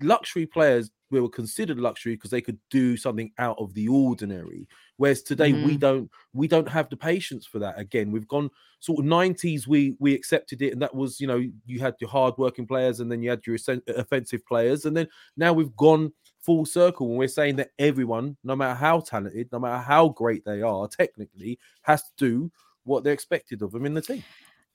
[0.00, 4.68] luxury players we were considered luxury because they could do something out of the ordinary.
[4.96, 5.66] Whereas today mm-hmm.
[5.66, 8.10] we don't we don't have the patience for that again.
[8.10, 11.80] We've gone sort of 90s we we accepted it and that was you know you
[11.80, 13.56] had your hard working players and then you had your
[13.88, 18.54] offensive players and then now we've gone full circle and we're saying that everyone no
[18.54, 22.52] matter how talented no matter how great they are technically has to do
[22.84, 24.22] what they're expected of them in the team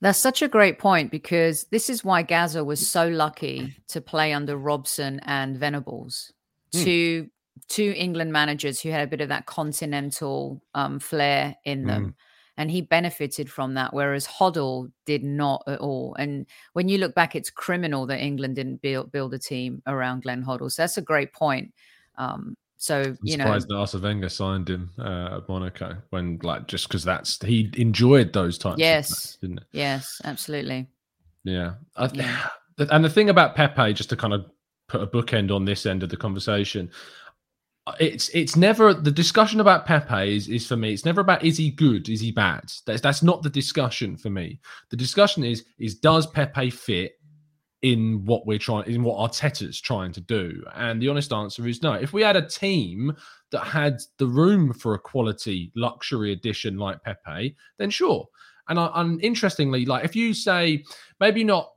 [0.01, 4.33] that's such a great point because this is why Gazza was so lucky to play
[4.33, 6.33] under Robson and Venables,
[6.73, 6.83] mm.
[6.83, 7.29] two
[7.67, 12.05] two England managers who had a bit of that continental um, flair in them.
[12.05, 12.13] Mm.
[12.57, 16.15] And he benefited from that, whereas Hoddle did not at all.
[16.19, 20.23] And when you look back, it's criminal that England didn't build build a team around
[20.23, 20.71] Glenn Hoddle.
[20.71, 21.73] So that's a great point.
[22.17, 26.67] Um, so you know, surprised that Arsene Wenger signed him uh, at Monaco when, like,
[26.67, 28.79] just because that's he enjoyed those times.
[28.79, 29.65] Yes, didn't it?
[29.71, 30.87] Yes, absolutely.
[31.43, 31.73] Yeah,
[32.13, 32.47] yeah.
[32.79, 34.45] and the thing about Pepe, just to kind of
[34.87, 36.89] put a bookend on this end of the conversation,
[37.99, 40.91] it's it's never the discussion about Pepe is, is for me.
[40.91, 42.63] It's never about is he good, is he bad.
[42.87, 44.59] That's that's not the discussion for me.
[44.89, 47.19] The discussion is is does Pepe fit
[47.81, 50.63] in what we're trying in what Arteta's trying to do?
[50.75, 51.93] And the honest answer is no.
[51.93, 53.15] If we had a team
[53.51, 58.27] that had the room for a quality luxury addition like Pepe, then sure.
[58.69, 60.83] And, I, and interestingly, like if you say
[61.19, 61.71] maybe not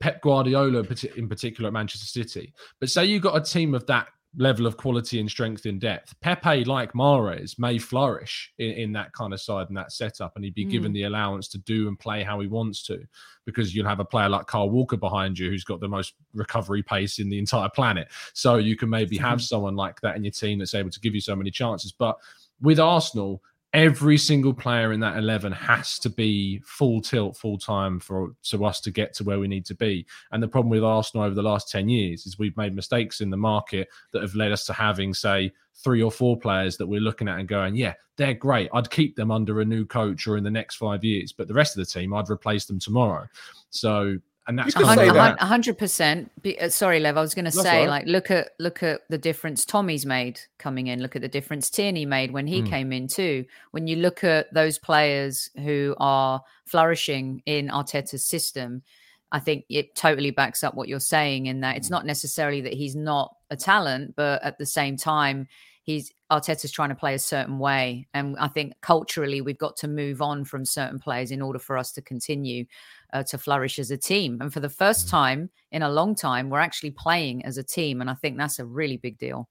[0.00, 0.84] Pep Guardiola
[1.16, 4.76] in particular at Manchester City, but say you got a team of that level of
[4.76, 6.18] quality and strength in depth.
[6.20, 10.44] Pepe, like Mahrez, may flourish in, in that kind of side and that setup, and
[10.44, 10.70] he'd be mm.
[10.70, 13.04] given the allowance to do and play how he wants to,
[13.44, 16.82] because you'll have a player like Kyle Walker behind you who's got the most recovery
[16.82, 18.08] pace in the entire planet.
[18.32, 21.14] So you can maybe have someone like that in your team that's able to give
[21.14, 21.92] you so many chances.
[21.92, 22.16] But
[22.60, 23.42] with Arsenal,
[23.72, 28.64] every single player in that 11 has to be full tilt full time for to
[28.64, 30.06] us to get to where we need to be.
[30.30, 33.30] And the problem with arsenal over the last 10 years is we've made mistakes in
[33.30, 37.00] the market that have led us to having say three or four players that we're
[37.00, 38.68] looking at and going yeah they're great.
[38.74, 41.32] I'd keep them under a new coach or in the next five years.
[41.32, 43.26] But the rest of the team i'd replace them tomorrow.
[43.70, 46.30] So and that's hundred percent.
[46.60, 47.16] Uh, sorry, Lev.
[47.16, 47.88] I was going to say, right.
[47.88, 51.00] like, look at look at the difference Tommy's made coming in.
[51.00, 52.68] Look at the difference Tierney made when he mm.
[52.68, 53.44] came in too.
[53.70, 58.82] When you look at those players who are flourishing in Arteta's system,
[59.30, 61.46] I think it totally backs up what you're saying.
[61.46, 65.46] In that it's not necessarily that he's not a talent, but at the same time,
[65.82, 68.06] he's Arteta's trying to play a certain way.
[68.14, 71.76] And I think culturally, we've got to move on from certain players in order for
[71.76, 72.64] us to continue
[73.12, 74.40] uh, to flourish as a team.
[74.40, 75.10] And for the first mm.
[75.10, 78.00] time in a long time, we're actually playing as a team.
[78.00, 79.48] And I think that's a really big deal.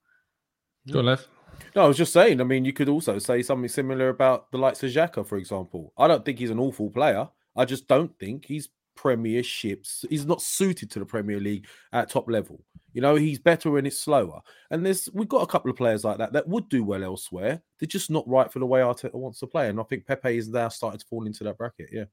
[0.91, 1.27] Go on, Lev.
[1.75, 2.41] No, I was just saying.
[2.41, 5.93] I mean, you could also say something similar about the likes of Xhaka, for example.
[5.97, 7.27] I don't think he's an awful player.
[7.55, 10.05] I just don't think he's premierships.
[10.09, 12.63] He's not suited to the Premier League at top level.
[12.93, 14.41] You know, he's better when it's slower.
[14.69, 17.61] And there's we've got a couple of players like that that would do well elsewhere.
[17.79, 19.69] They're just not right for the way Arteta wants to play.
[19.69, 21.89] And I think Pepe is now starting to fall into that bracket.
[21.91, 22.05] Yeah.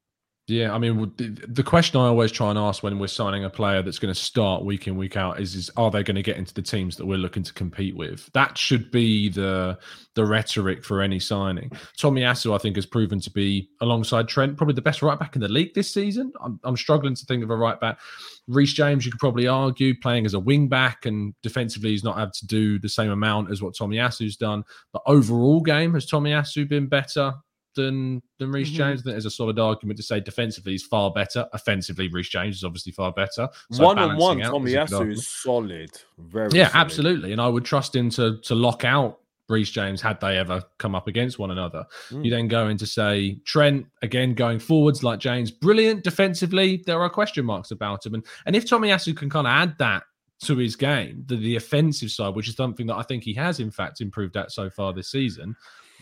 [0.49, 3.83] Yeah, I mean, the question I always try and ask when we're signing a player
[3.83, 6.39] that's going to start week in week out is: is are they going to get
[6.39, 8.31] into the teams that we're looking to compete with?
[8.33, 9.79] That should be the
[10.15, 11.71] the rhetoric for any signing.
[11.99, 15.43] Tomiyasu, I think, has proven to be alongside Trent probably the best right back in
[15.43, 16.33] the league this season.
[16.43, 17.99] I'm, I'm struggling to think of a right back.
[18.47, 22.17] Reece James, you could probably argue, playing as a wing back and defensively, he's not
[22.17, 24.65] had to do the same amount as what Tomiyasu's done.
[24.95, 27.35] But overall game, has Tomiyasu been better?
[27.79, 28.75] Than than Reece Mhm.
[28.75, 29.01] James.
[29.01, 31.47] I think there's a solid argument to say defensively he's far better.
[31.53, 33.49] Offensively, Reece James is obviously far better.
[33.71, 35.91] So one on one, balancing out, Tommy there's Yasu is solid.
[36.19, 36.81] Very Yeah, solid.
[36.83, 37.33] absolutely.
[37.33, 40.95] And I would trust him to to lock out Reece James had they ever come
[40.95, 41.87] up against one another.
[42.11, 42.25] Mm.
[42.25, 46.83] You then go into say Trent again going forwards like James, brilliant defensively.
[46.85, 50.03] There are question marks about him, and and if Tomiyasu can kind of add that
[50.41, 53.59] to his game, the, the offensive side, which is something that I think he has
[53.61, 55.57] in fact improved at so far this season,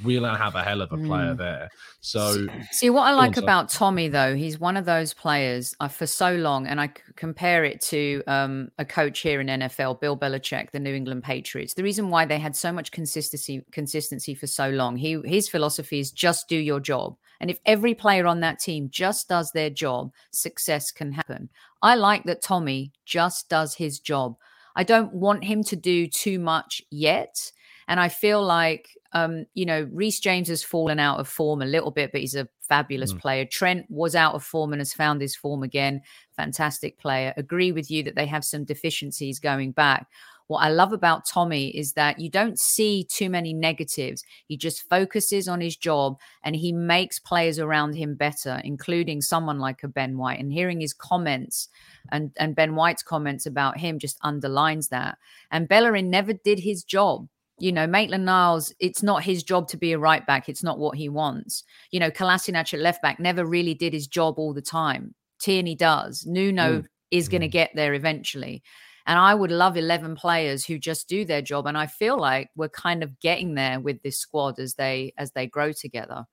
[0.05, 1.39] we'll have a hell of a player Mm.
[1.39, 1.69] there.
[2.01, 6.07] So See what I like about Tommy though, he's one of those players uh, for
[6.07, 10.71] so long, and I compare it to um, a coach here in NFL, Bill Belichick,
[10.71, 11.75] the New England Patriots.
[11.75, 15.99] The reason why they had so much consistency consistency for so long, he his philosophy
[16.01, 19.71] is just do your job, and if every player on that team just does their
[19.71, 21.49] job, success can happen.
[21.83, 24.37] I like that Tommy just does his job.
[24.75, 27.51] I don't want him to do too much yet.
[27.89, 31.66] And I feel like, um, you know, Reece James has fallen out of form a
[31.66, 33.46] little bit, but he's a fabulous player.
[33.46, 36.02] Trent was out of form and has found his form again.
[36.37, 37.33] Fantastic player.
[37.38, 40.07] Agree with you that they have some deficiencies going back.
[40.48, 44.22] What I love about Tommy is that you don't see too many negatives.
[44.48, 49.59] He just focuses on his job and he makes players around him better, including someone
[49.59, 50.38] like a Ben White.
[50.38, 51.70] And hearing his comments
[52.12, 55.16] and, and Ben White's comments about him just underlines that.
[55.50, 57.29] And Bellerin never did his job.
[57.59, 60.49] You know, Maitland Niles, it's not his job to be a right back.
[60.49, 61.64] It's not what he wants.
[61.90, 65.14] You know, Kolasinac at left back never really did his job all the time.
[65.38, 66.27] Tierney does.
[66.27, 66.87] Nuno mm.
[67.11, 67.53] is going to mm.
[67.53, 68.62] get there eventually.
[69.07, 71.66] And I would love 11 players who just do their job.
[71.66, 75.31] And I feel like we're kind of getting there with this squad as they as
[75.33, 76.25] they grow together.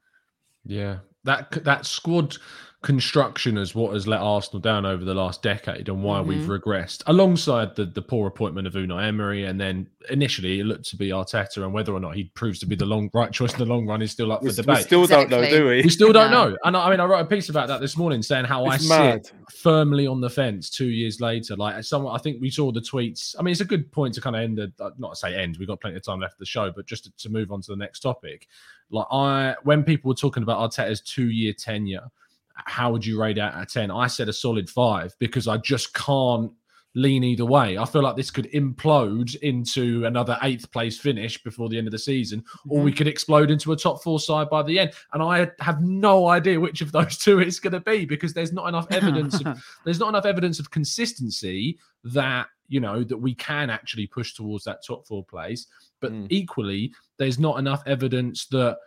[0.65, 2.37] Yeah, that that squad
[2.81, 7.01] construction is what has let Arsenal down over the last decade, and why we've regressed.
[7.07, 11.07] Alongside the the poor appointment of Unai Emery, and then initially it looked to be
[11.09, 13.65] Arteta, and whether or not he proves to be the long right choice in the
[13.65, 14.83] long run is still up for We, we debate.
[14.83, 15.81] still don't know, do we?
[15.83, 16.49] we still don't No.
[16.49, 16.57] know.
[16.65, 18.91] And I I mean, I wrote a piece about that this morning, saying how It's
[18.91, 19.25] I mad.
[19.27, 21.55] sit firmly on the fence two years later.
[21.55, 23.33] Like someone, I think we saw the tweets.
[23.39, 25.33] I mean, it's a good point to kind of end the uh, not to say
[25.35, 25.55] end.
[25.57, 27.61] We've got plenty of time left of the show, but just to, to move on
[27.61, 28.47] to the next topic.
[28.93, 32.07] Like I, when people were talking about Arteta's two-year tenure,
[32.55, 33.89] how would you rate out of ten?
[33.91, 36.51] I said a solid five because I just can't
[36.95, 37.75] lean either way.
[37.75, 41.91] I feel like this could implode into another eighth place finish before the end of
[41.91, 44.91] the season, or we could explode into a top four side by the end.
[45.11, 48.53] And I have no idea which of those two it's going to be because there's
[48.53, 49.41] not enough evidence.
[49.43, 54.35] of, there's not enough evidence of consistency that you know that we can actually push
[54.35, 55.65] towards that top four place.
[55.99, 56.27] But Mm.
[56.29, 58.77] equally, there's not enough evidence that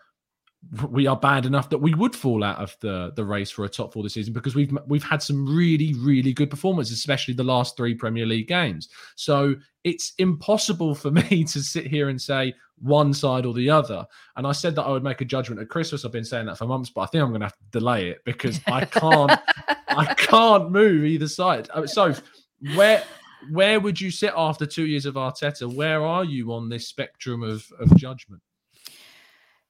[0.90, 3.68] we are bad enough that we would fall out of the the race for a
[3.68, 7.44] top four this season because we've we've had some really really good performances, especially the
[7.44, 8.88] last three Premier League games.
[9.14, 14.06] So it's impossible for me to sit here and say one side or the other.
[14.36, 16.04] And I said that I would make a judgment at Christmas.
[16.04, 18.10] I've been saying that for months, but I think I'm going to have to delay
[18.10, 19.32] it because I can't
[19.88, 21.68] I can't move either side.
[21.72, 22.14] Uh, So
[22.74, 23.02] where
[23.50, 25.72] where would you sit after two years of Arteta?
[25.72, 28.42] Where are you on this spectrum of of judgment?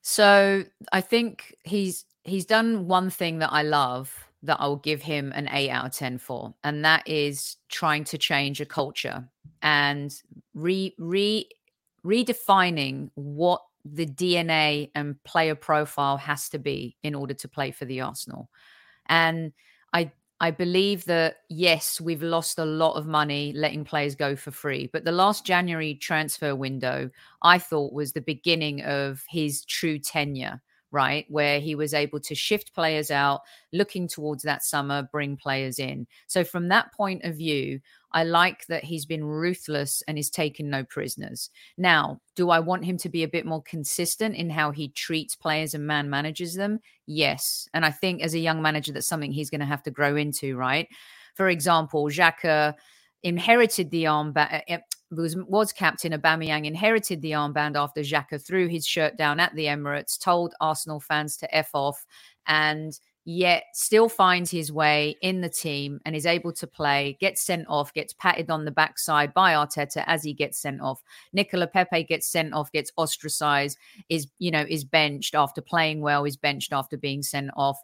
[0.03, 5.03] So I think he's he's done one thing that I love that I will give
[5.03, 9.29] him an eight out of ten for, and that is trying to change a culture
[9.63, 10.15] and
[10.55, 11.49] re re
[12.05, 17.85] redefining what the DNA and player profile has to be in order to play for
[17.85, 18.49] the Arsenal.
[19.07, 19.53] And
[19.93, 24.51] I I believe that yes, we've lost a lot of money letting players go for
[24.51, 27.11] free, but the last January transfer window
[27.43, 31.25] I thought was the beginning of his true tenure, right?
[31.31, 33.41] Where he was able to shift players out,
[33.73, 36.07] looking towards that summer, bring players in.
[36.27, 37.81] So, from that point of view,
[38.17, 41.51] I like that he's been ruthless and is taking no prisoners.
[41.77, 45.37] Now, do I want him to be a bit more consistent in how he treats
[45.37, 46.81] players and man manages them?
[47.07, 47.69] Yes.
[47.75, 50.17] And I think as a young manager, that's something he's going to have to grow
[50.17, 50.89] into, right?
[51.35, 52.73] For example, Xhaka
[53.23, 54.63] inherited the armband.
[54.71, 54.79] uh,
[55.11, 59.67] Was, was captain Aubameyang inherited the armband after Xhaka threw his shirt down at the
[59.67, 62.07] Emirates, told Arsenal fans to f off,
[62.47, 67.43] and yet still finds his way in the team and is able to play, gets
[67.43, 71.03] sent off, gets patted on the backside by Arteta as he gets sent off.
[71.33, 76.25] Nicolas Pepe gets sent off, gets ostracized, is, you know, is benched after playing well,
[76.25, 77.83] is benched after being sent off.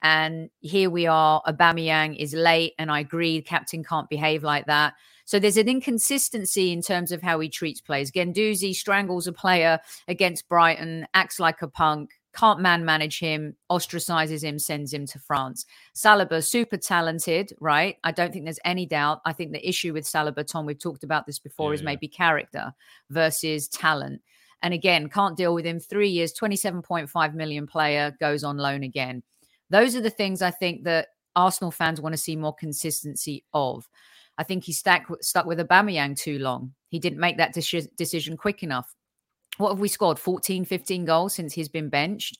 [0.00, 1.42] And here we are.
[1.42, 4.94] Aubameyang is late, and I agree, captain can't behave like that.
[5.24, 8.12] So there's an inconsistency in terms of how he treats players.
[8.12, 14.42] Guendouzi strangles a player against Brighton, acts like a punk, can't man manage him, ostracizes
[14.42, 15.66] him, sends him to France.
[15.94, 17.96] Saliba, super talented, right?
[18.04, 19.20] I don't think there's any doubt.
[19.24, 21.86] I think the issue with Saliba, Tom, we've talked about this before, Yeah, is yeah.
[21.86, 22.72] maybe character
[23.10, 24.20] versus talent.
[24.62, 25.78] And again, can't deal with him.
[25.78, 29.22] Three years, 27.5 million player goes on loan again.
[29.70, 33.88] Those are the things I think that Arsenal fans want to see more consistency of.
[34.38, 36.74] I think he stuck stuck with Aubameyang too long.
[36.88, 38.94] He didn't make that de- decision quick enough.
[39.58, 40.18] What have we scored?
[40.18, 42.38] 14, 15 goals since he's been benched.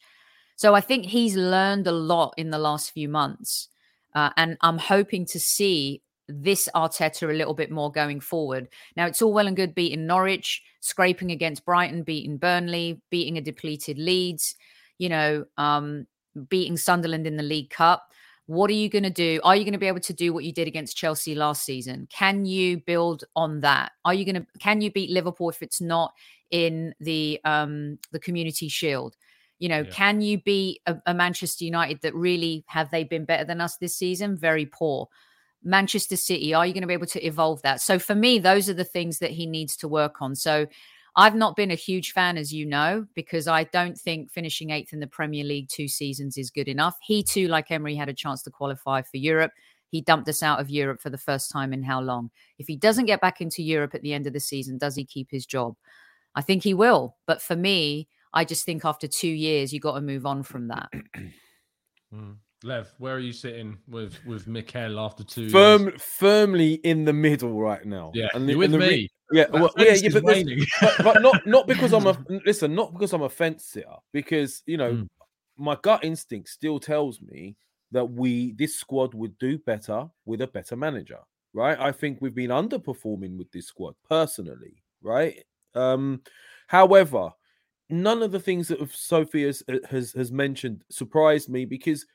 [0.56, 3.68] So I think he's learned a lot in the last few months.
[4.14, 8.68] Uh, and I'm hoping to see this Arteta a little bit more going forward.
[8.96, 13.42] Now, it's all well and good beating Norwich, scraping against Brighton, beating Burnley, beating a
[13.42, 14.54] depleted Leeds,
[14.98, 16.06] you know, um,
[16.48, 18.10] beating Sunderland in the League Cup.
[18.46, 19.40] What are you going to do?
[19.42, 22.06] Are you going to be able to do what you did against Chelsea last season?
[22.10, 23.92] Can you build on that?
[24.04, 26.12] Are you going to can you beat Liverpool if it's not
[26.50, 29.16] in the um the Community Shield?
[29.58, 29.90] You know, yeah.
[29.90, 33.76] can you beat a, a Manchester United that really have they been better than us
[33.76, 34.36] this season?
[34.36, 35.08] Very poor.
[35.62, 37.80] Manchester City, are you going to be able to evolve that?
[37.80, 40.34] So for me, those are the things that he needs to work on.
[40.34, 40.66] So
[41.16, 44.92] I've not been a huge fan, as you know, because I don't think finishing eighth
[44.92, 46.96] in the Premier League two seasons is good enough.
[47.02, 49.52] He too, like Emery, had a chance to qualify for Europe.
[49.88, 52.30] He dumped us out of Europe for the first time in how long?
[52.58, 55.04] If he doesn't get back into Europe at the end of the season, does he
[55.04, 55.76] keep his job?
[56.34, 57.16] I think he will.
[57.28, 60.66] But for me, I just think after two years, you got to move on from
[60.68, 60.88] that.
[62.12, 62.36] mm.
[62.64, 65.50] Lev, where are you sitting with with Mikel after two?
[65.50, 66.02] Firm, years?
[66.02, 68.10] firmly in the middle right now.
[68.14, 69.10] Yeah, and the, with and the, me.
[69.32, 73.12] Yeah, well, yeah, yeah but, but, but, not not because I'm a listen, not because
[73.12, 75.08] I'm a fence sitter, because you know mm.
[75.58, 77.56] my gut instinct still tells me
[77.92, 81.18] that we this squad would do better with a better manager,
[81.52, 81.78] right?
[81.78, 85.44] I think we've been underperforming with this squad personally, right?
[85.74, 86.22] Um,
[86.66, 87.30] however,
[87.90, 92.06] none of the things that Sophie has, has has mentioned surprised me because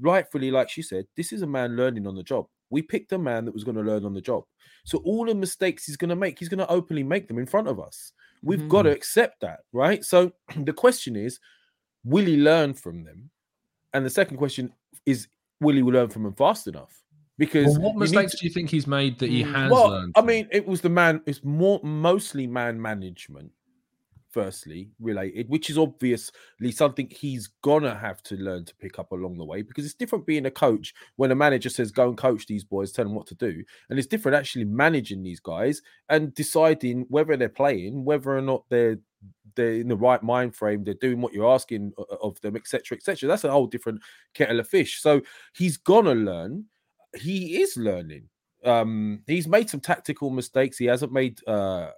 [0.00, 2.46] rightfully, like she said, this is a man learning on the job.
[2.70, 4.44] We picked a man that was going to learn on the job.
[4.84, 7.46] So all the mistakes he's going to make, he's going to openly make them in
[7.46, 8.12] front of us.
[8.42, 8.68] We've mm-hmm.
[8.68, 10.04] got to accept that, right?
[10.04, 11.38] So the question is,
[12.04, 13.30] will he learn from them?
[13.92, 14.72] And the second question
[15.04, 15.28] is,
[15.60, 16.98] will he learn from them fast enough?
[17.38, 18.38] Because well, what mistakes to...
[18.38, 20.12] do you think he's made that he mm, has well, learned?
[20.16, 21.20] I mean, it was the man.
[21.26, 23.50] It's more mostly man management
[24.32, 29.36] firstly related, which is obviously something he's gonna have to learn to pick up along
[29.36, 32.46] the way because it's different being a coach when a manager says go and coach
[32.46, 36.34] these boys, tell them what to do, and it's different actually managing these guys and
[36.34, 38.98] deciding whether they're playing, whether or not they're
[39.54, 43.28] they're in the right mind frame, they're doing what you're asking of them, etc., etc.
[43.28, 44.00] That's a whole different
[44.34, 45.00] kettle of fish.
[45.00, 45.20] So
[45.54, 46.64] he's gonna learn.
[47.14, 48.28] He is learning.
[48.64, 50.78] Um, he's made some tactical mistakes.
[50.78, 51.90] He hasn't made uh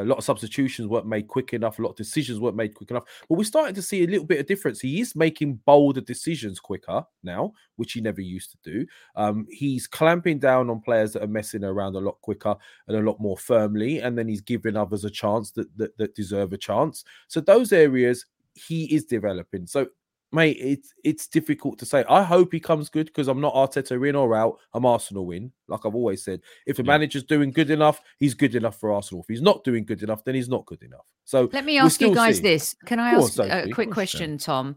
[0.00, 2.90] a lot of substitutions weren't made quick enough, a lot of decisions weren't made quick
[2.90, 3.04] enough.
[3.28, 4.80] But we're starting to see a little bit of difference.
[4.80, 8.86] He is making bolder decisions quicker now, which he never used to do.
[9.16, 12.54] Um, he's clamping down on players that are messing around a lot quicker
[12.88, 16.14] and a lot more firmly, and then he's giving others a chance that that, that
[16.14, 17.04] deserve a chance.
[17.28, 19.66] So those areas he is developing.
[19.66, 19.86] So
[20.32, 22.04] mate, it's it's difficult to say.
[22.08, 24.58] I hope he comes good because I'm not Arteta in or out.
[24.74, 26.40] I'm Arsenal win, like I've always said.
[26.66, 26.88] If the yeah.
[26.88, 29.22] manager's doing good enough, he's good enough for Arsenal.
[29.22, 31.06] If he's not doing good enough, then he's not good enough.
[31.24, 34.76] So let me ask you guys this: Can I ask a quick question, Tom?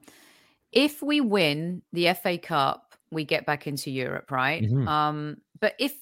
[0.72, 4.64] If we win the FA Cup, we get back into Europe, right?
[4.64, 4.88] Mm-hmm.
[4.88, 5.96] Um, but if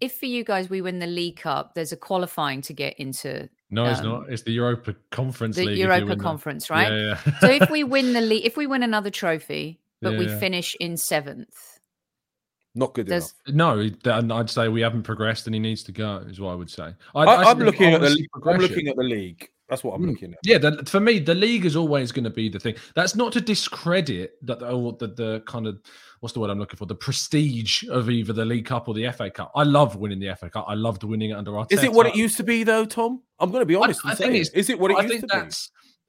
[0.00, 3.48] if for you guys we win the League Cup, there's a qualifying to get into
[3.70, 4.30] no, it's um, not.
[4.30, 5.78] It's the Europa Conference the League.
[5.78, 6.90] Europa Conference, right?
[6.90, 7.38] Yeah, yeah.
[7.40, 10.74] so if we win the league, if we win another trophy, but yeah, we finish
[10.80, 11.78] in seventh,
[12.74, 13.32] not good enough.
[13.48, 16.18] No, I'd say we haven't progressed, and he needs to go.
[16.28, 16.94] Is what I would say.
[17.14, 18.26] I, am looking at the.
[18.46, 19.48] I'm looking at the league.
[19.68, 20.10] That's what I'm mm.
[20.10, 20.38] looking at.
[20.44, 22.74] Yeah, the, for me, the league is always going to be the thing.
[22.94, 25.78] That's not to discredit that oh, the, the kind of
[26.20, 26.86] what's the word I'm looking for?
[26.86, 29.52] The prestige of either the League Cup or the FA Cup.
[29.54, 30.64] I love winning the FA Cup.
[30.68, 31.72] I loved winning it under Arteta.
[31.72, 33.22] Is it what it used to be though, Tom?
[33.40, 34.00] I'm going to be honest.
[34.04, 35.56] I, I think it's, is it what it I used to be?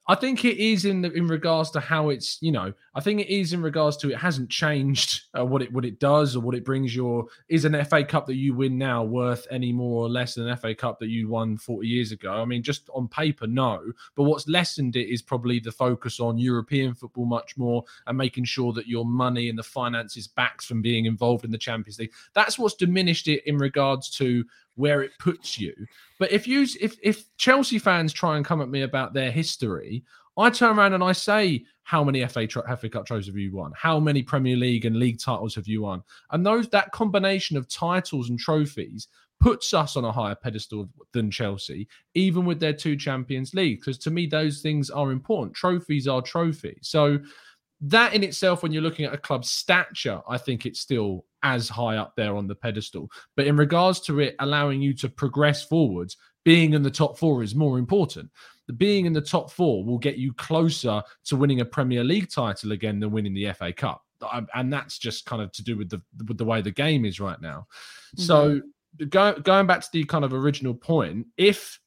[0.09, 3.21] I think it is in the, in regards to how it's you know I think
[3.21, 6.39] it is in regards to it hasn't changed uh, what it what it does or
[6.39, 10.03] what it brings your is an FA Cup that you win now worth any more
[10.03, 12.89] or less than an FA Cup that you won 40 years ago I mean just
[12.91, 13.83] on paper no
[14.15, 18.45] but what's lessened it is probably the focus on European football much more and making
[18.45, 22.13] sure that your money and the finances backs from being involved in the Champions League
[22.33, 24.43] that's what's diminished it in regards to
[24.79, 25.73] where it puts you.
[26.19, 30.05] But if you if if Chelsea fans try and come at me about their history,
[30.37, 33.73] I turn around and I say, how many FA, FA Cup trophies have you won?
[33.75, 36.01] How many Premier League and league titles have you won?
[36.31, 39.09] And those that combination of titles and trophies
[39.41, 43.81] puts us on a higher pedestal than Chelsea, even with their two Champions League.
[43.81, 45.55] Because to me, those things are important.
[45.55, 46.79] Trophies are trophies.
[46.83, 47.19] So
[47.81, 51.69] that in itself, when you're looking at a club's stature, I think it's still as
[51.69, 53.09] high up there on the pedestal.
[53.35, 57.43] But in regards to it allowing you to progress forwards, being in the top four
[57.43, 58.29] is more important.
[58.67, 62.29] The being in the top four will get you closer to winning a Premier League
[62.29, 64.03] title again than winning the FA Cup.
[64.53, 67.19] And that's just kind of to do with the with the way the game is
[67.19, 67.67] right now.
[68.15, 68.23] Mm-hmm.
[68.23, 68.61] So
[69.09, 71.79] go, going back to the kind of original point, if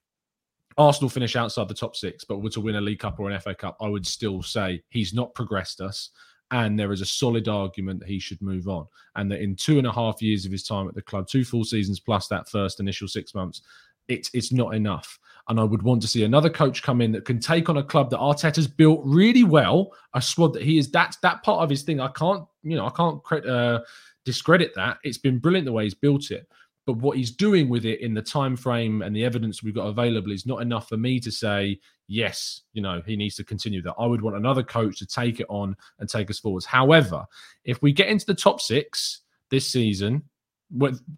[0.78, 3.38] Arsenal finish outside the top six, but were to win a League Cup or an
[3.40, 6.10] FA Cup, I would still say he's not progressed us.
[6.52, 8.86] And there is a solid argument that he should move on.
[9.16, 11.44] And that in two and a half years of his time at the club, two
[11.44, 13.62] full seasons plus that first initial six months,
[14.08, 15.18] it's it's not enough.
[15.48, 17.82] And I would want to see another coach come in that can take on a
[17.82, 21.70] club that Arteta's built really well, a squad that he is that's that part of
[21.70, 22.00] his thing.
[22.00, 23.80] I can't, you know, I can't uh,
[24.24, 24.98] discredit that.
[25.02, 26.46] It's been brilliant the way he's built it
[26.86, 29.86] but what he's doing with it in the time frame and the evidence we've got
[29.86, 31.78] available is not enough for me to say
[32.08, 33.94] yes you know he needs to continue that.
[33.98, 36.66] I would want another coach to take it on and take us forwards.
[36.66, 37.24] However
[37.64, 40.22] if we get into the top six this season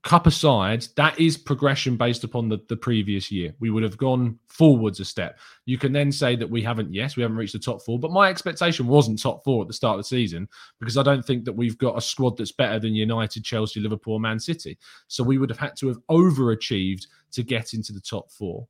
[0.02, 3.54] cup aside, that is progression based upon the, the previous year.
[3.60, 5.38] We would have gone forwards a step.
[5.64, 8.10] You can then say that we haven't, yes, we haven't reached the top four, but
[8.10, 10.48] my expectation wasn't top four at the start of the season
[10.80, 14.18] because I don't think that we've got a squad that's better than United, Chelsea, Liverpool,
[14.18, 14.76] Man City.
[15.06, 18.66] So we would have had to have overachieved to get into the top four.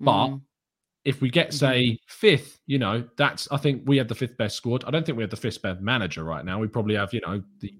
[0.00, 0.40] But mm.
[1.04, 1.94] if we get, say, mm-hmm.
[2.06, 4.84] fifth, you know, that's, I think we have the fifth best squad.
[4.86, 6.58] I don't think we have the fifth best manager right now.
[6.58, 7.74] We probably have, you know, the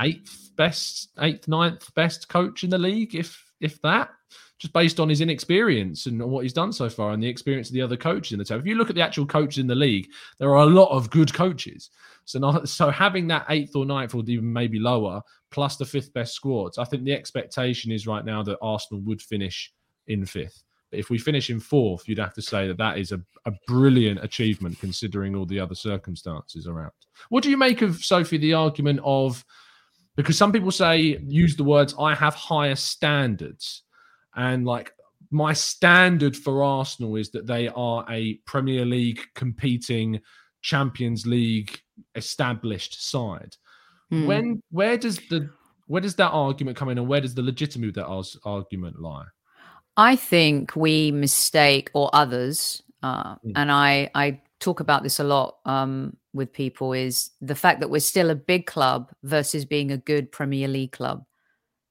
[0.00, 4.10] eighth best, eighth, ninth best coach in the league, if if that,
[4.58, 7.74] just based on his inexperience and what he's done so far and the experience of
[7.74, 8.58] the other coaches in the team.
[8.58, 11.10] If you look at the actual coaches in the league, there are a lot of
[11.10, 11.90] good coaches.
[12.26, 16.12] So not, so having that eighth or ninth or even maybe lower, plus the fifth
[16.12, 19.72] best squads, I think the expectation is right now that Arsenal would finish
[20.08, 20.62] in fifth.
[20.90, 23.52] But if we finish in fourth, you'd have to say that that is a, a
[23.66, 26.92] brilliant achievement considering all the other circumstances around.
[27.30, 29.44] What do you make of Sophie the argument of
[30.22, 33.82] because some people say use the words I have higher standards
[34.34, 34.92] and like
[35.30, 40.20] my standard for Arsenal is that they are a Premier League competing
[40.62, 41.78] Champions League
[42.14, 43.56] established side.
[44.12, 44.26] Mm.
[44.26, 45.50] When where does the
[45.86, 49.26] where does that argument come in and where does the legitimacy of that argument lie?
[49.96, 53.52] I think we mistake or others uh, mm.
[53.56, 57.90] and I I talk about this a lot um, with people is the fact that
[57.90, 61.24] we're still a big club versus being a good Premier League club.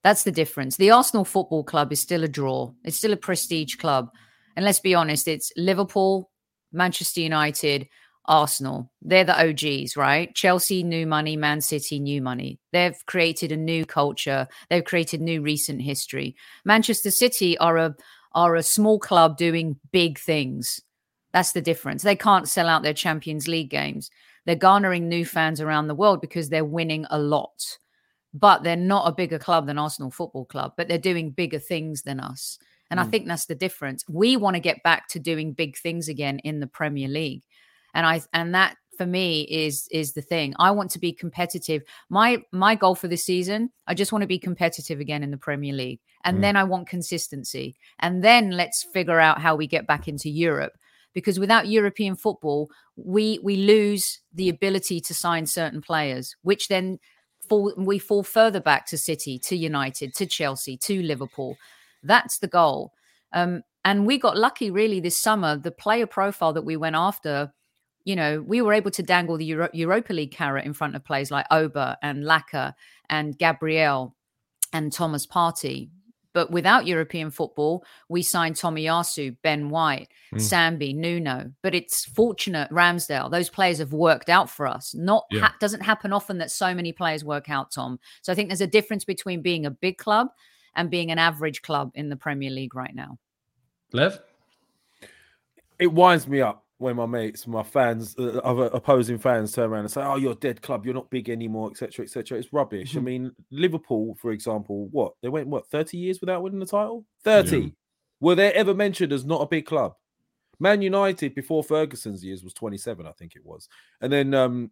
[0.04, 0.78] That's the difference.
[0.78, 2.72] The Arsenal Football Club is still a draw.
[2.84, 4.10] It's still a prestige club.
[4.56, 6.32] And let's be honest, it's Liverpool,
[6.72, 7.88] Manchester United,
[8.26, 8.92] Arsenal.
[9.02, 10.34] They're the OGs, right?
[10.36, 12.60] Chelsea, new money, Man City, new money.
[12.72, 14.48] They've created a new culture.
[14.70, 16.36] They've created new recent history.
[16.64, 17.96] Manchester City are a
[18.34, 20.80] are a small club doing big things.
[21.34, 22.04] That's the difference.
[22.04, 24.12] They can't sell out their Champions League games.
[24.46, 27.78] They're garnering new fans around the world because they're winning a lot.
[28.34, 32.04] But they're not a bigger club than Arsenal Football Club, but they're doing bigger things
[32.04, 32.60] than us.
[32.92, 33.04] And mm.
[33.04, 34.04] I think that's the difference.
[34.08, 37.44] We want to get back to doing big things again in the Premier League.
[37.94, 40.54] And I and that for me is is the thing.
[40.60, 41.84] I want to be competitive.
[42.10, 45.38] My my goal for this season, I just want to be competitive again in the
[45.38, 46.02] Premier League.
[46.24, 46.42] And mm.
[46.42, 47.78] then I want consistency.
[48.00, 50.74] And then let's figure out how we get back into Europe
[51.14, 57.00] because without European football, we we lose the ability to sign certain players, which then
[57.48, 61.58] fall we fall further back to City, to United, to Chelsea, to Liverpool.
[62.04, 62.92] That's the goal.
[63.34, 65.58] Um, and we got lucky really this summer.
[65.58, 67.52] The player profile that we went after,
[68.04, 71.06] you know, we were able to dangle the Euro- Europa League carrot in front of
[71.06, 72.74] players like Auba and Laca
[73.10, 74.16] and Gabriel
[74.74, 75.90] and Thomas Partey.
[76.40, 80.38] But without European football, we signed Tommy Tomiyasu, Ben White, mm.
[80.38, 81.52] Sambi, Nuno.
[81.62, 84.96] But it's fortunate Ramsdale; those players have worked out for us.
[84.96, 85.42] Not yeah.
[85.42, 88.00] ha- doesn't happen often that so many players work out, Tom.
[88.22, 90.30] So I think there's a difference between being a big club
[90.78, 93.18] and being an average club in the Premier League right now.
[93.92, 94.22] Lev,
[95.78, 99.82] it winds me up when my mates, my fans, uh, other opposing fans turn around
[99.82, 100.86] and say, "Oh, you're dead club.
[100.86, 102.40] You're not big anymore," etc., etc.
[102.40, 102.92] It's rubbish.
[102.92, 103.00] Mm-hmm.
[103.00, 107.06] I mean, Liverpool, for example, what they went what thirty years without winning the title.
[107.24, 107.60] Thirty.
[107.60, 107.70] Yeah.
[108.22, 109.94] Were they ever mentioned as not a big club?
[110.60, 113.70] Man United before Ferguson's years was 27, I think it was,
[114.02, 114.72] and then um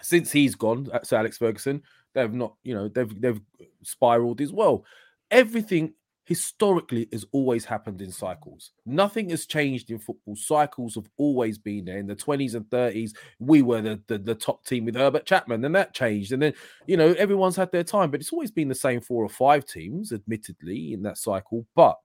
[0.00, 1.82] since he's gone, so Alex Ferguson,
[2.14, 3.40] they've not, you know, they've they've
[3.82, 4.84] spiraled as well.
[5.30, 5.92] Everything
[6.28, 8.72] historically has always happened in cycles.
[8.84, 10.36] Nothing has changed in football.
[10.36, 11.96] Cycles have always been there.
[11.96, 15.64] In the 20s and 30s, we were the, the, the, top team with Herbert Chapman,
[15.64, 16.32] and that changed.
[16.32, 16.52] And then,
[16.86, 19.64] you know, everyone's had their time, but it's always been the same four or five
[19.64, 21.64] teams, admittedly, in that cycle.
[21.74, 21.96] But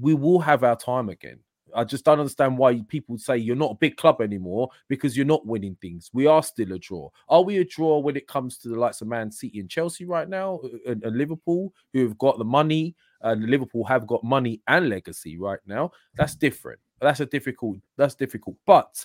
[0.00, 1.40] we will have our time again.
[1.76, 5.26] I just don't understand why people say you're not a big club anymore because you're
[5.26, 6.08] not winning things.
[6.14, 7.10] We are still a draw.
[7.28, 10.06] Are we a draw when it comes to the likes of Man City and Chelsea
[10.06, 14.22] right now uh, and, and Liverpool, who have got the money and Liverpool have got
[14.24, 15.90] money and legacy right now.
[16.16, 16.80] That's different.
[17.00, 17.78] That's a difficult.
[17.96, 18.56] That's difficult.
[18.66, 19.04] But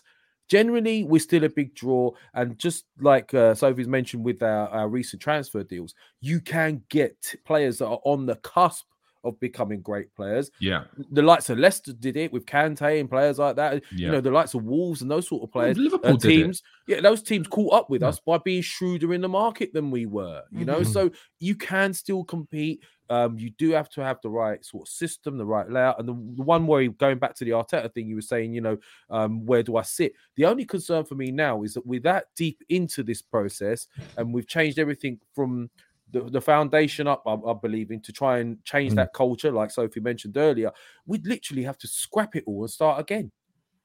[0.50, 2.12] generally, we're still a big draw.
[2.34, 7.36] And just like uh, Sophie's mentioned with our, our recent transfer deals, you can get
[7.46, 8.86] players that are on the cusp
[9.26, 10.52] of becoming great players.
[10.60, 10.84] Yeah.
[11.12, 13.76] The likes of Leicester did it with Kante and players like that.
[13.94, 14.08] Yeah.
[14.08, 15.78] You know, the likes of Wolves and those sort of players.
[15.78, 16.44] Liverpool uh, did it.
[16.44, 18.10] teams, yeah, those teams caught up with Yeah.
[18.10, 20.44] us by being shrewder in the market than we were.
[20.52, 20.92] You know, Mhm.
[20.92, 22.84] so you can still compete.
[23.14, 26.00] Um, you do have to have the right sort of system, the right layout.
[26.00, 28.62] And the, the one worry, going back to the Arteta thing, you were saying, you
[28.62, 28.78] know,
[29.10, 30.14] um, where do I sit?
[30.36, 33.88] The only concern for me now is that we're that deep into this process
[34.18, 35.70] and we've changed everything from
[36.12, 38.98] the, the foundation up, I, I believe, in to try and change Mm.
[38.98, 40.72] that culture, like Sophie mentioned earlier.
[41.06, 43.32] We'd literally have to scrap it all and start again.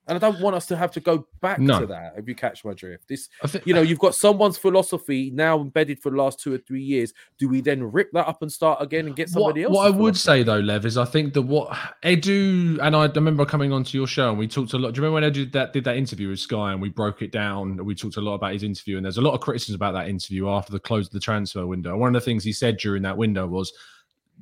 [0.09, 1.81] And I don't want us to have to go back No.
[1.81, 2.15] to that.
[2.17, 6.01] If you catch my drift, this think you know, you've got someone's philosophy now embedded
[6.01, 7.13] for the last two or three years.
[7.39, 9.77] Do we then rip that up and start again and get somebody what, else?
[9.77, 13.45] what I would say though, Lev, is I think that what Edu and I remember
[13.45, 14.95] coming onto your show and we talked a lot.
[14.95, 17.31] Do you remember when Edu that did that interview with Sky and we broke it
[17.31, 17.85] down?
[17.85, 20.09] We talked a lot about his interview and there's a lot of criticism about that
[20.09, 21.97] interview after the close of the transfer window.
[21.97, 23.73] One of the things he said during that window was,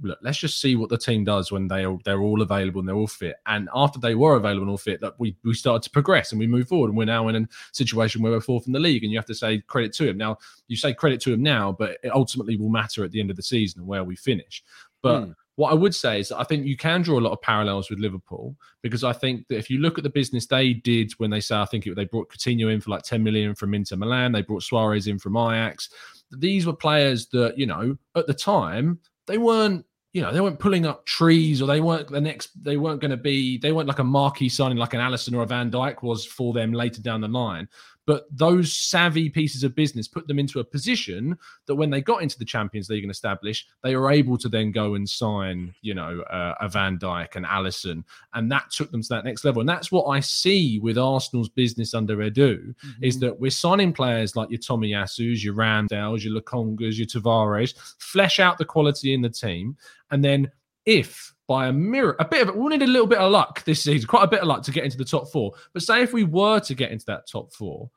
[0.02, 2.88] "Look, let's just see what the team does when they are, they're all available and
[2.88, 5.82] they're all fit." And after they were available and all fit, that we we started
[5.84, 8.66] to progress and we move forward and we're now in a situation where we're fourth
[8.66, 9.02] in the league.
[9.02, 10.16] And you have to say credit to him.
[10.18, 10.38] Now
[10.68, 13.36] you say credit to him now, but it ultimately will matter at the end of
[13.36, 14.62] the season and where we finish.
[15.02, 15.30] But Hmm.
[15.56, 17.88] what I would say is that I think you can draw a lot of parallels
[17.90, 21.30] with Liverpool because I think that if you look at the business they did when
[21.30, 23.96] they say I think it, they brought Coutinho in for like 10 million from Inter
[23.96, 25.88] Milan, they brought Suarez in from Ajax.
[26.32, 29.84] These were players that, you know, at the time, they weren't
[30.16, 33.10] you know, they weren't pulling up trees or they weren't the next, they weren't going
[33.10, 36.02] to be, they weren't like a marquee signing like an Alisson or a Van Dijk
[36.02, 37.68] was for them later down the line.
[38.06, 41.36] But those savvy pieces of business put them into a position
[41.66, 44.70] that when they got into the Champions League and established, they were able to then
[44.70, 48.04] go and sign, you know, uh, a Van Dijk and Alisson,
[48.34, 49.60] and that took them to that next level.
[49.60, 54.36] And that's what I see with Arsenal's business under Edu is that we're signing players
[54.36, 59.30] like your Tomiyasus, your Ramsdales, your Lokongas, your Tavares, flesh out the quality in the
[59.30, 59.76] team,
[60.10, 60.50] and then
[60.84, 63.82] if by a mirror, a bit of we need a little bit of luck this
[63.82, 65.52] season, quite a bit of luck to get into the top four.
[65.72, 67.90] But say if we were to get into that top four,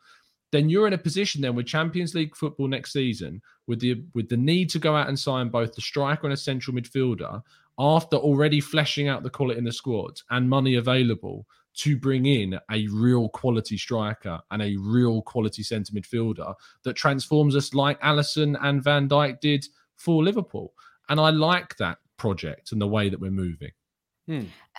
[0.51, 4.29] then you're in a position then with Champions League football next season, with the with
[4.29, 7.41] the need to go out and sign both the striker and a central midfielder
[7.77, 12.59] after already fleshing out the quality in the squad and money available to bring in
[12.71, 18.57] a real quality striker and a real quality centre midfielder that transforms us like Alisson
[18.63, 20.73] and Van Dijk did for Liverpool.
[21.07, 23.71] And I like that project and the way that we're moving.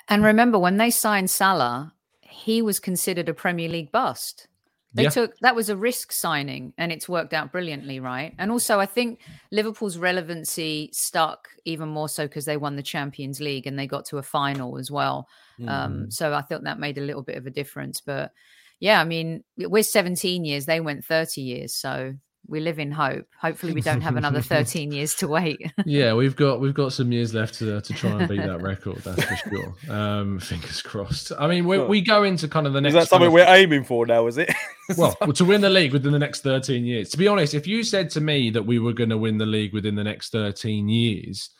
[0.08, 4.46] And remember, when they signed Salah, he was considered a Premier League bust.
[4.92, 5.10] They Yeah.
[5.10, 8.34] took that was a risk signing, and it's worked out brilliantly, right?
[8.38, 9.20] And also, I think
[9.52, 14.04] Liverpool's relevancy stuck even more so because they won the Champions League and they got
[14.06, 15.28] to a final as well.
[15.60, 15.68] Mm-hmm.
[15.68, 18.00] Um, so I thought that made a little bit of a difference.
[18.00, 18.32] But
[18.80, 22.14] yeah, I mean, we're 17 years; they went 30 years, so
[22.46, 23.26] we live in hope.
[23.40, 25.60] Hopefully, we don't have another 13 years to wait.
[25.86, 28.98] yeah, we've got we've got some years left to, to try and beat that record.
[28.98, 29.94] That's for sure.
[29.94, 31.32] Um, fingers crossed.
[31.38, 32.94] I mean, we, we go into kind of the next.
[32.94, 34.26] Is that something of- we're aiming for now?
[34.26, 34.52] Is it?
[34.96, 37.10] well, to win the league within the next 13 years.
[37.10, 39.46] To be honest, if you said to me that we were going to win the
[39.46, 41.50] league within the next 13 years,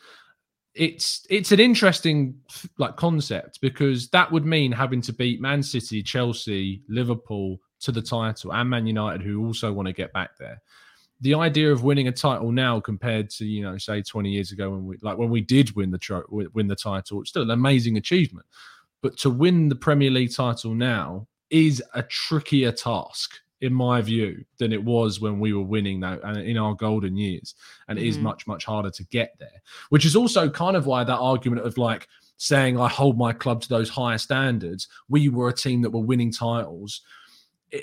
[0.73, 2.35] it's it's an interesting
[2.77, 8.01] like concept because that would mean having to beat Man City, Chelsea, Liverpool to the
[8.01, 10.61] title and Man United who also want to get back there.
[11.21, 14.71] The idea of winning a title now compared to you know say 20 years ago
[14.71, 17.51] when we like when we did win the tro- win the title, it's still an
[17.51, 18.45] amazing achievement.
[19.01, 24.43] But to win the Premier League title now is a trickier task, in my view,
[24.57, 27.55] than it was when we were winning that and in our golden years.
[27.87, 28.25] And it is mm-hmm.
[28.25, 31.77] much, much harder to get there, which is also kind of why that argument of
[31.77, 32.07] like
[32.37, 35.99] saying, I hold my club to those higher standards, we were a team that were
[35.99, 37.01] winning titles.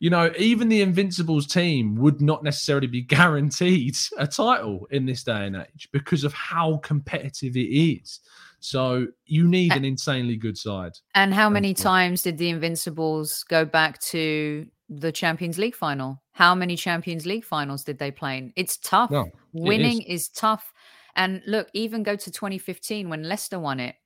[0.00, 5.22] You know, even the Invincibles team would not necessarily be guaranteed a title in this
[5.22, 8.20] day and age because of how competitive it is.
[8.64, 10.92] So you need an insanely good side.
[11.14, 16.22] And how many times did the Invincibles go back to the Champions League final?
[16.32, 18.52] How many Champions League finals did they play in?
[18.56, 19.10] It's tough.
[19.10, 20.72] No, it Winning is tough.
[21.14, 23.96] And look, even go to 2015 when Leicester won it.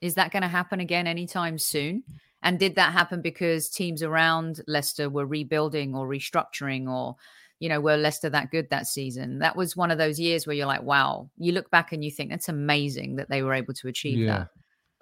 [0.00, 2.04] Is that going to happen again anytime soon?
[2.42, 7.16] And did that happen because teams around Leicester were rebuilding or restructuring or
[7.58, 9.38] you know, were Leicester that good that season?
[9.38, 12.10] That was one of those years where you're like, wow, you look back and you
[12.10, 14.48] think that's amazing that they were able to achieve that.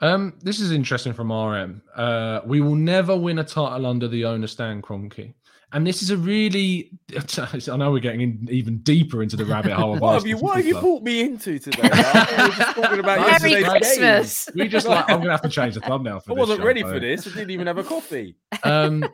[0.00, 1.82] Um, this is interesting from RM.
[1.96, 5.34] Uh, we will never win a title under the owner Stan Kroenke.
[5.74, 6.92] And this is a really,
[7.42, 9.94] I know we're getting in even deeper into the rabbit hole.
[9.94, 11.80] Of what have you, what have you brought me into today?
[11.82, 14.44] I thought we were just talking about Merry yesterday's Christmas.
[14.46, 14.54] game.
[14.64, 16.40] We just like, I'm going to have to change the thumbnail for I this.
[16.40, 17.26] wasn't show, ready so- for this.
[17.26, 18.36] I didn't even have a coffee.
[18.62, 19.04] Um,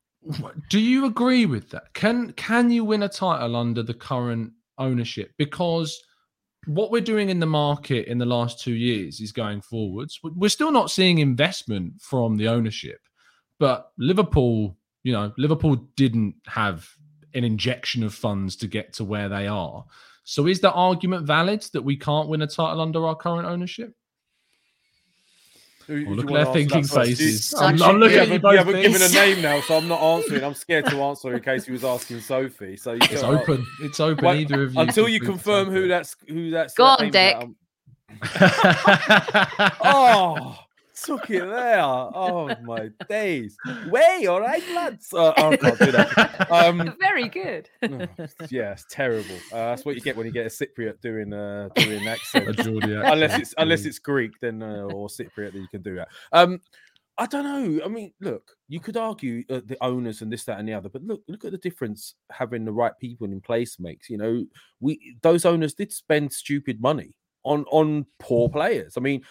[0.70, 1.92] do you agree with that?
[1.92, 5.32] Can can you win a title under the current ownership?
[5.36, 6.02] Because
[6.66, 10.18] what we're doing in the market in the last two years is going forwards.
[10.22, 13.00] We're still not seeing investment from the ownership,
[13.58, 16.88] but Liverpool, you know, Liverpool didn't have
[17.34, 19.84] an injection of funds to get to where they are.
[20.24, 23.94] So is the argument valid that we can't win a title under our current ownership?
[25.86, 26.94] Who- Oh, look at their thinking first?
[26.94, 27.54] faces.
[27.58, 28.52] I'm, a I'm looking you at you haven't, both.
[28.52, 30.44] you haven't given a name now, so I'm not answering.
[30.44, 32.76] I'm scared to answer in case he was asking Sophie.
[32.76, 33.66] So you It's can't- open.
[33.82, 34.24] It's open.
[34.24, 36.74] Wait, Either of you until you confirm who that's who that's.
[36.74, 37.36] Go on, Dick.
[39.82, 40.56] Oh,
[41.02, 41.80] took it there.
[41.80, 43.56] Oh my days.
[43.88, 45.12] Way, all right, lads.
[45.12, 46.50] Uh, I can't do that.
[46.50, 47.68] Um, Very good.
[47.82, 48.06] oh,
[48.50, 49.36] yeah, it's terrible.
[49.52, 52.56] Uh, that's what you get when you get a Cypriot doing uh doing A accent.
[52.58, 56.08] Geordie unless it's unless it's Greek, then uh, or Cypriot, then you can do that.
[56.32, 56.60] Um,
[57.18, 57.84] I don't know.
[57.84, 60.88] I mean, look, you could argue uh, the owners and this, that, and the other,
[60.88, 64.08] but look, look at the difference having the right people in place makes.
[64.08, 64.46] You know,
[64.80, 68.94] we those owners did spend stupid money on on poor players.
[68.96, 69.22] I mean,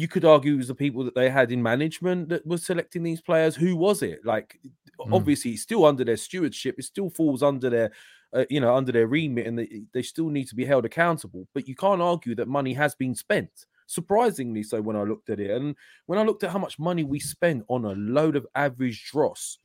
[0.00, 3.02] you could argue it was the people that they had in management that was selecting
[3.02, 3.56] these players.
[3.56, 4.24] Who was it?
[4.24, 4.58] Like,
[5.00, 5.14] Mm.
[5.14, 6.74] obviously, it's still under their stewardship.
[6.78, 7.92] It still falls under their,
[8.32, 11.46] uh, you know, under their remit, and they, they still need to be held accountable.
[11.54, 13.66] But you can't argue that money has been spent.
[13.86, 15.74] Surprisingly, so when I looked at it, and
[16.06, 19.58] when I looked at how much money we spent on a load of average dross,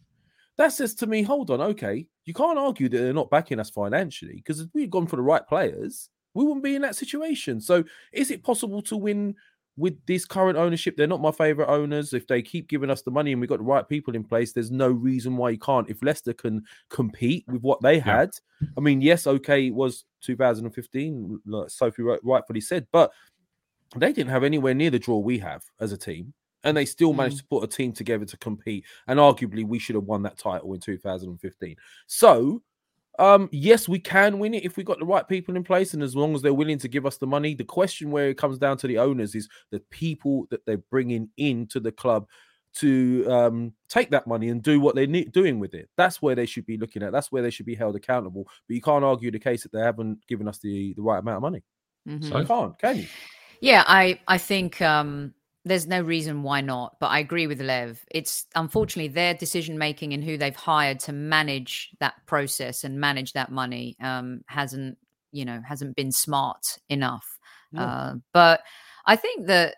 [0.57, 3.69] that says to me, hold on, okay, you can't argue that they're not backing us
[3.71, 6.95] financially because if we had gone for the right players, we wouldn't be in that
[6.95, 7.59] situation.
[7.59, 9.35] So, is it possible to win
[9.77, 10.95] with this current ownership?
[10.95, 12.13] They're not my favorite owners.
[12.13, 14.53] If they keep giving us the money and we've got the right people in place,
[14.53, 15.89] there's no reason why you can't.
[15.89, 18.31] If Leicester can compete with what they had,
[18.77, 23.11] I mean, yes, okay, it was 2015, like Sophie right- rightfully said, but
[23.95, 26.33] they didn't have anywhere near the draw we have as a team.
[26.65, 27.39] And they still managed mm.
[27.39, 28.85] to put a team together to compete.
[29.07, 31.75] And arguably, we should have won that title in 2015.
[32.07, 32.61] So,
[33.19, 36.01] um, yes, we can win it if we got the right people in place, and
[36.03, 37.53] as long as they're willing to give us the money.
[37.55, 41.29] The question where it comes down to the owners is the people that they're bringing
[41.37, 42.27] into the club
[42.75, 45.89] to um, take that money and do what they're ne- doing with it.
[45.95, 47.11] That's where they should be looking at.
[47.11, 48.47] That's where they should be held accountable.
[48.67, 51.37] But you can't argue the case that they haven't given us the the right amount
[51.37, 51.63] of money.
[52.09, 52.27] Mhm.
[52.29, 53.07] So- You can't, can you?
[53.61, 55.35] Yeah, I I think um,
[55.65, 56.97] there's no reason why not.
[56.99, 58.03] But I agree with Lev.
[58.11, 63.33] It's unfortunately their decision making and who they've hired to manage that process and manage
[63.33, 64.97] that money um, hasn't
[65.31, 67.37] you know hasn't been smart enough.
[67.71, 67.81] No.
[67.81, 68.61] Uh, but
[69.05, 69.75] I think that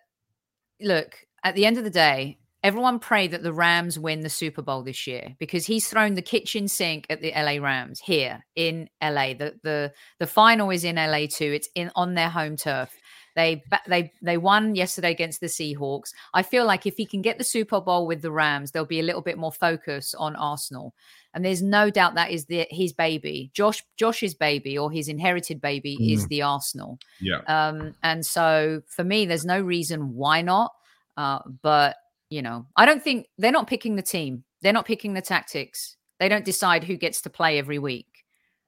[0.82, 2.38] look at the end of the day.
[2.64, 6.22] Everyone pray that the Rams win the Super Bowl this year because he's thrown the
[6.24, 9.36] kitchen sink at the LA Rams here in LA.
[9.36, 11.46] The the the final is in LA too.
[11.46, 12.90] It's in on their home turf.
[13.36, 16.14] They they they won yesterday against the Seahawks.
[16.34, 19.02] I feel like if he can get the Super Bowl with the Rams, there'll be
[19.02, 20.96] a little bit more focus on Arsenal.
[21.34, 25.60] And there's no doubt that is the his baby, Josh Josh's baby or his inherited
[25.60, 26.98] baby is the Arsenal.
[27.20, 27.42] Yeah.
[27.48, 30.72] Um, and so for me, there's no reason why not.
[31.18, 31.98] Uh, but
[32.30, 34.46] you know, I don't think they're not picking the team.
[34.62, 35.98] They're not picking the tactics.
[36.20, 38.24] They don't decide who gets to play every week.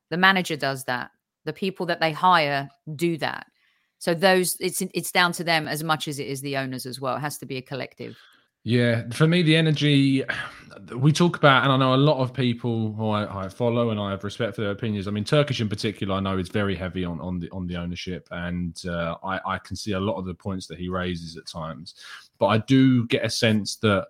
[0.10, 1.12] The manager does that.
[1.46, 3.48] The people that they hire do that.
[4.00, 7.02] So those it's it's down to them as much as it is the owners as
[7.02, 7.16] well.
[7.18, 8.18] It has to be a collective.
[8.64, 10.24] Yeah, for me, the energy
[10.94, 14.00] we talk about, and I know a lot of people who I, I follow and
[14.00, 15.08] I have respect for their opinions.
[15.08, 17.78] I mean, Turkish in particular, I know is very heavy on on the on the
[17.78, 21.38] ownership, and uh, I I can see a lot of the points that he raises
[21.38, 21.96] at times.
[22.40, 24.08] But I do get a sense that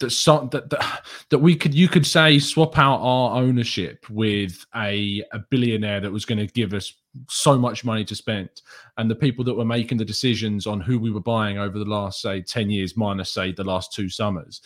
[0.00, 4.64] that some that, that that we could you could say swap out our ownership with
[4.74, 6.92] a a billionaire that was going to give us
[7.28, 8.50] so much money to spend.
[8.96, 11.84] And the people that were making the decisions on who we were buying over the
[11.84, 14.60] last say 10 years minus say the last two summers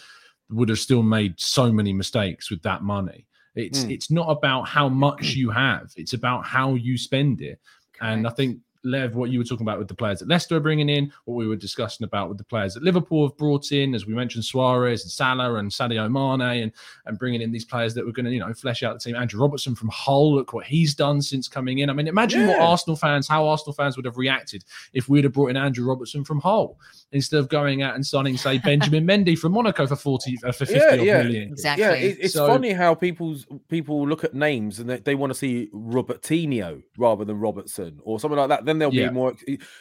[0.51, 3.27] would have still made so many mistakes with that money.
[3.55, 3.91] It's Mm.
[3.93, 7.61] it's not about how much you have it's about how you spend it.
[8.01, 10.61] And i think Lev, what you were talking about with the players that Leicester are
[10.61, 13.95] bringing in, what we were discussing about with the players that Liverpool have brought in,
[13.95, 16.73] as we mentioned, Suarez and Salah and Sadio Mane, and
[17.07, 19.17] and bringing in these players that were going to, you know, flesh out the team.
[19.17, 21.91] Andrew Robertson from Hull, look what he's done since coming in.
[21.91, 25.33] I mean, imagine what Arsenal fans, how Arsenal fans would have reacted if we'd have
[25.33, 26.79] brought in Andrew Robertson from Hull
[27.13, 30.67] instead of going out and signing, say, Benjamin Mendy from Monaco for forty uh, for
[30.67, 31.23] fifty Yeah, yeah.
[31.23, 31.49] million.
[31.53, 31.85] Exactly.
[31.85, 35.33] Yeah, it, it's So- funny how people's people look at names and they, they want
[35.33, 38.65] to see Robertinho rather than Robertson or something like that.
[38.65, 39.09] Then then they'll Yeah.
[39.09, 39.35] be more.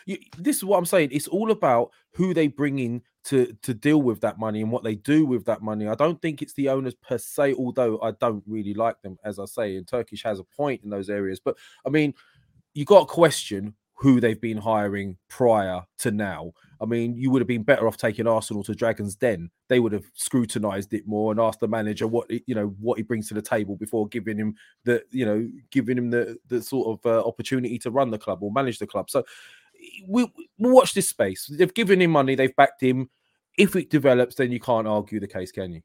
[0.05, 1.09] You, this is what I'm saying.
[1.11, 4.83] It's all about who they bring in to to deal with that money and what
[4.83, 5.87] they do with that money.
[5.87, 9.39] I don't think it's the owners per se, although I don't really like them, as
[9.39, 9.77] I say.
[9.77, 12.13] And Turkish has a point in those areas, but I mean,
[12.73, 16.51] you got to question who they've been hiring prior to now.
[16.83, 19.49] I mean, you would have been better off taking Arsenal to Dragons Den.
[19.69, 23.03] They would have scrutinized it more and asked the manager what you know what he
[23.03, 26.99] brings to the table before giving him the you know giving him the the sort
[26.99, 29.09] of uh, opportunity to run the club or manage the club.
[29.09, 29.23] So
[30.09, 31.47] we we'll watch this space.
[31.47, 32.35] They've given him money.
[32.35, 33.09] They've backed him.
[33.57, 35.81] If it develops, then you can't argue the case, can you?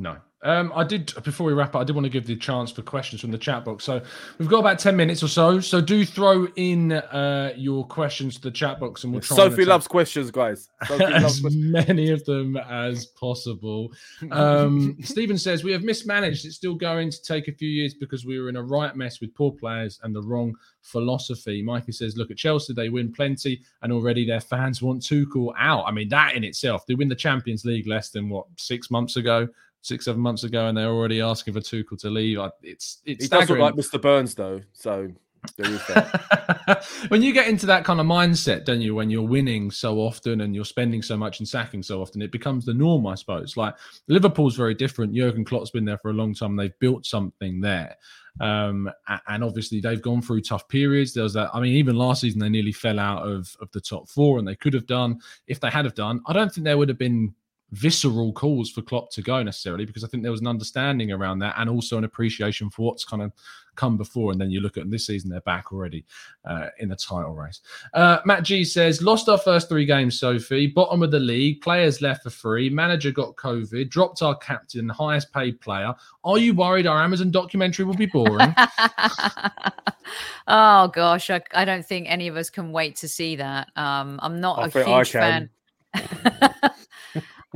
[0.00, 0.16] No.
[0.42, 1.82] Um, I did before we wrap up.
[1.82, 3.84] I did want to give the chance for questions from the chat box.
[3.84, 4.00] So
[4.38, 5.60] we've got about ten minutes or so.
[5.60, 9.36] So do throw in uh, your questions to the chat box, and we'll try.
[9.36, 10.70] Sophie loves questions, guys.
[10.86, 11.72] Sophie loves as questions.
[11.86, 13.92] many of them as possible.
[14.30, 16.46] Um, Stephen says we have mismanaged.
[16.46, 19.20] It's still going to take a few years because we were in a right mess
[19.20, 21.60] with poor players and the wrong philosophy.
[21.60, 25.84] Mikey says, look at Chelsea; they win plenty, and already their fans want Tuchel out.
[25.86, 29.16] I mean, that in itself, they win the Champions League less than what six months
[29.16, 29.46] ago,
[29.82, 32.38] six seven months ago, and they're already asking for Tuchel to leave.
[32.38, 33.60] I- It's it's He does look staggering.
[33.62, 34.00] like Mr.
[34.00, 34.60] Burns, though.
[34.72, 35.10] So
[35.56, 36.84] there is that.
[37.08, 38.94] when you get into that kind of mindset, don't you?
[38.94, 42.30] When you're winning so often and you're spending so much and sacking so often, it
[42.30, 43.56] becomes the norm, I suppose.
[43.56, 43.74] Like
[44.08, 45.14] Liverpool's very different.
[45.14, 46.56] Jurgen Klopp's been there for a long time.
[46.56, 47.96] They've built something there,
[48.40, 48.90] um,
[49.28, 51.14] and obviously they've gone through tough periods.
[51.14, 51.48] There was that.
[51.54, 54.46] I mean, even last season they nearly fell out of of the top four, and
[54.46, 56.20] they could have done if they had have done.
[56.26, 57.34] I don't think there would have been
[57.72, 61.38] visceral calls for Klopp to go necessarily because I think there was an understanding around
[61.40, 63.32] that and also an appreciation for what's kind of
[63.76, 64.32] come before.
[64.32, 66.04] And then you look at this season, they're back already
[66.44, 67.60] uh, in the title race.
[67.94, 72.02] Uh, Matt G says, lost our first three games, Sophie, bottom of the league, players
[72.02, 75.94] left for free, manager got COVID, dropped our captain, highest paid player.
[76.24, 78.54] Are you worried our Amazon documentary will be boring?
[80.48, 83.68] oh gosh, I, I don't think any of us can wait to see that.
[83.76, 85.50] Um, I'm not I a think huge fan.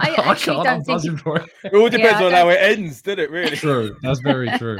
[0.00, 1.48] I actually can't, I'm think buzzing for it.
[1.64, 3.30] It all depends I on how it ends, did it?
[3.30, 3.56] Really?
[3.56, 3.96] True.
[4.02, 4.78] That's very true.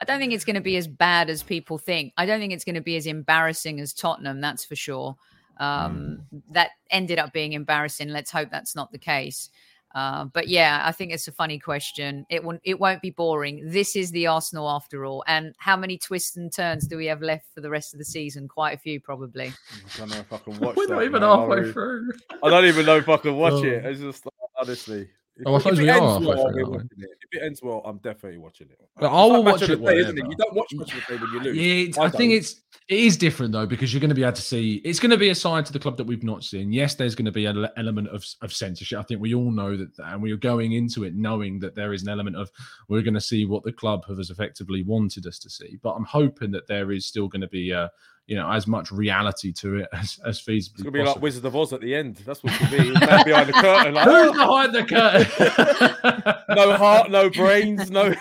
[0.00, 2.12] I don't think it's going to be as bad as people think.
[2.16, 5.16] I don't think it's going to be as embarrassing as Tottenham, that's for sure.
[5.58, 8.08] Um, That ended up being embarrassing.
[8.08, 9.50] Let's hope that's not the case.
[9.94, 12.26] Uh, but yeah, I think it's a funny question.
[12.28, 12.60] It won't.
[12.62, 13.62] It won't be boring.
[13.64, 15.24] This is the Arsenal after all.
[15.26, 18.04] And how many twists and turns do we have left for the rest of the
[18.04, 18.48] season?
[18.48, 19.46] Quite a few, probably.
[19.46, 21.30] I don't know if I can watch We're that, not even man.
[21.30, 22.12] I halfway really- through.
[22.44, 23.82] I don't even know if I can watch it.
[23.84, 23.88] Oh.
[23.88, 25.08] It's just like, honestly.
[25.38, 26.78] If, Oh, I suppose it we are ends well, I'll through, be aren't we?
[26.78, 27.10] watching it.
[27.30, 28.78] If it ends well, I'm definitely watching it.
[28.96, 30.24] But I will like watch it day, isn't it?
[30.28, 31.56] You don't watch match of the day when you lose.
[31.96, 34.32] Yeah, I I, think it's it is different though because you're going to be able
[34.32, 36.72] to see it's going to be a side to the club that we've not seen.
[36.72, 38.98] Yes, there's going to be an element of, of censorship.
[38.98, 41.92] I think we all know that, and we are going into it knowing that there
[41.92, 42.50] is an element of
[42.88, 45.78] we're going to see what the club has effectively wanted us to see.
[45.84, 47.88] But I'm hoping that there is still going to be uh
[48.28, 51.20] you know as much reality to it as as feasibly It's gonna be like.
[51.20, 52.16] Wizard of Oz at the end.
[52.24, 52.90] That's what gonna be.
[53.24, 53.94] Behind the curtain.
[53.94, 56.44] Like, Who's "Oh, behind the curtain?
[56.56, 58.14] no heart, no brains, no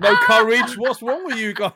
[0.00, 0.76] no courage.
[0.76, 1.72] What's wrong with you guys?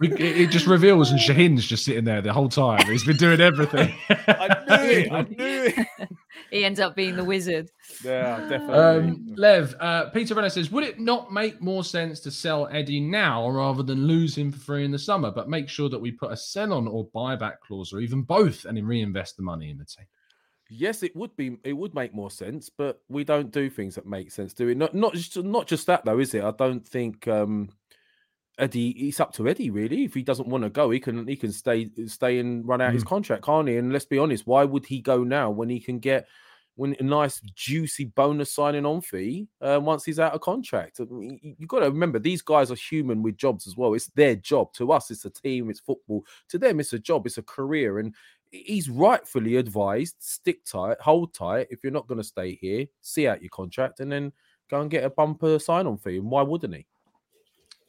[0.00, 2.86] It, it just reveals, and Shaheen's just sitting there the whole time.
[2.86, 3.94] He's been doing everything.
[4.08, 5.12] I knew it.
[5.12, 6.08] I knew it.
[6.50, 7.70] He ends up being the wizard.
[8.04, 8.74] Yeah, definitely.
[8.74, 13.00] Um, Lev, uh, Peter Renner says, would it not make more sense to sell Eddie
[13.00, 16.10] now rather than lose him for free in the summer, but make sure that we
[16.10, 19.70] put a sell on or buyback clause or even both and then reinvest the money
[19.70, 20.06] in the team?
[20.74, 21.58] Yes, it would be.
[21.64, 24.74] It would make more sense, but we don't do things that make sense, do we?
[24.74, 26.42] Not not just not just that though, is it?
[26.42, 27.68] I don't think um
[28.58, 28.90] Eddie.
[29.08, 30.04] It's up to Eddie really.
[30.04, 32.94] If he doesn't want to go, he can he can stay stay and run out
[32.94, 33.76] his contract, can't he?
[33.76, 36.26] And let's be honest, why would he go now when he can get
[36.76, 41.00] when a nice juicy bonus signing on fee uh, once he's out of contract?
[41.00, 43.94] I mean, you- You've got to remember these guys are human with jobs as well.
[43.94, 44.72] It's their job.
[44.74, 45.68] To us, it's a team.
[45.70, 46.24] It's football.
[46.48, 47.26] To them, it's a job.
[47.26, 48.14] It's a career, and
[48.52, 51.66] he's rightfully advised stick tight, hold tight.
[51.70, 54.32] If you're not going to stay here, see out your contract and then
[54.70, 56.18] go and get a bumper sign on fee.
[56.18, 56.86] And why wouldn't he?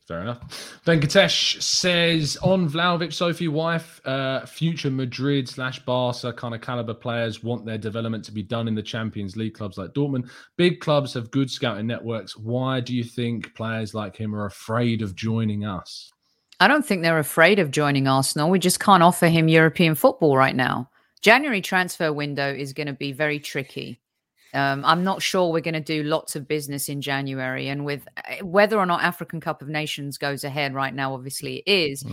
[0.08, 0.82] Fair enough.
[0.86, 7.42] Venkatesh says on Vlahovic, Sophie wife, uh, future Madrid slash Barca kind of caliber players
[7.42, 10.30] want their development to be done in the Champions League clubs like Dortmund.
[10.58, 12.36] Big clubs have good scouting networks.
[12.36, 16.12] Why do you think players like him are afraid of joining us?
[16.60, 18.50] I don't think they're afraid of joining Arsenal.
[18.50, 20.90] We just can't offer him European football right now.
[21.22, 24.00] January transfer window is going to be very tricky.
[24.54, 27.70] Um, I'm not sure we're going to do lots of business in January.
[27.70, 31.58] And with uh, whether or not African Cup of Nations goes ahead right now, obviously
[31.66, 32.04] it is.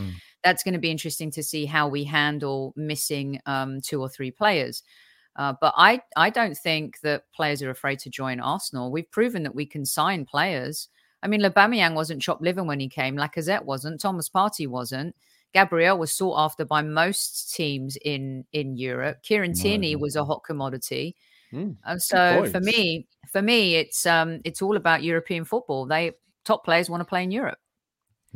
[0.42, 4.30] That's going to be interesting to see how we handle missing um, two or three
[4.30, 4.82] players.
[5.36, 8.90] Uh, but I, I don't think that players are afraid to join Arsenal.
[8.90, 10.88] We've proven that we can sign players.
[11.22, 13.16] I mean, Aubameyang wasn't chopped liver when he came.
[13.16, 14.00] Lacazette wasn't.
[14.00, 15.14] Thomas Partey wasn't.
[15.52, 19.22] Gabriel was sought after by most teams in in Europe.
[19.22, 21.16] Kieran Tierney was a hot commodity.
[21.52, 25.86] Mm, And so for me, for me, it's um it's all about European football.
[25.86, 26.12] They
[26.44, 27.58] top players want to play in Europe.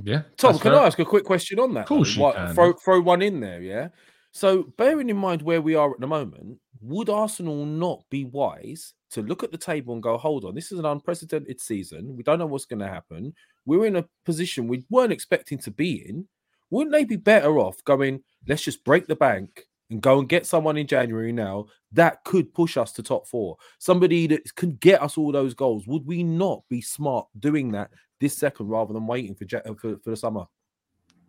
[0.02, 0.22] Yeah.
[0.36, 0.80] Tom, can fair.
[0.80, 1.82] I ask a quick question on that?
[1.82, 2.28] Of course though?
[2.28, 2.54] you can.
[2.54, 3.88] Throw, throw one in there, yeah?
[4.32, 8.94] So, bearing in mind where we are at the moment, would Arsenal not be wise
[9.14, 12.16] to look at the table and go, hold on, this is an unprecedented season.
[12.16, 13.32] We don't know what's going to happen.
[13.64, 16.28] We're in a position we weren't expecting to be in.
[16.70, 20.46] Wouldn't they be better off going, let's just break the bank and go and get
[20.46, 23.56] someone in January now that could push us to top four?
[23.78, 25.86] Somebody that can get us all those goals.
[25.86, 27.90] Would we not be smart doing that
[28.20, 30.46] this second rather than waiting for, uh, for, for the summer?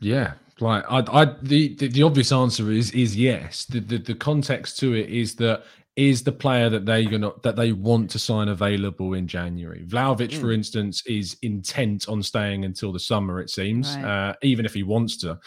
[0.01, 3.63] Yeah, like I, I, the, the the obvious answer is is yes.
[3.63, 5.63] The, the the context to it is that
[5.95, 9.85] is the player that they gonna that they want to sign available in January.
[9.87, 13.39] Vlahovic, for instance, is intent on staying until the summer.
[13.39, 14.03] It seems, Right.
[14.29, 15.39] uh, even if he wants to,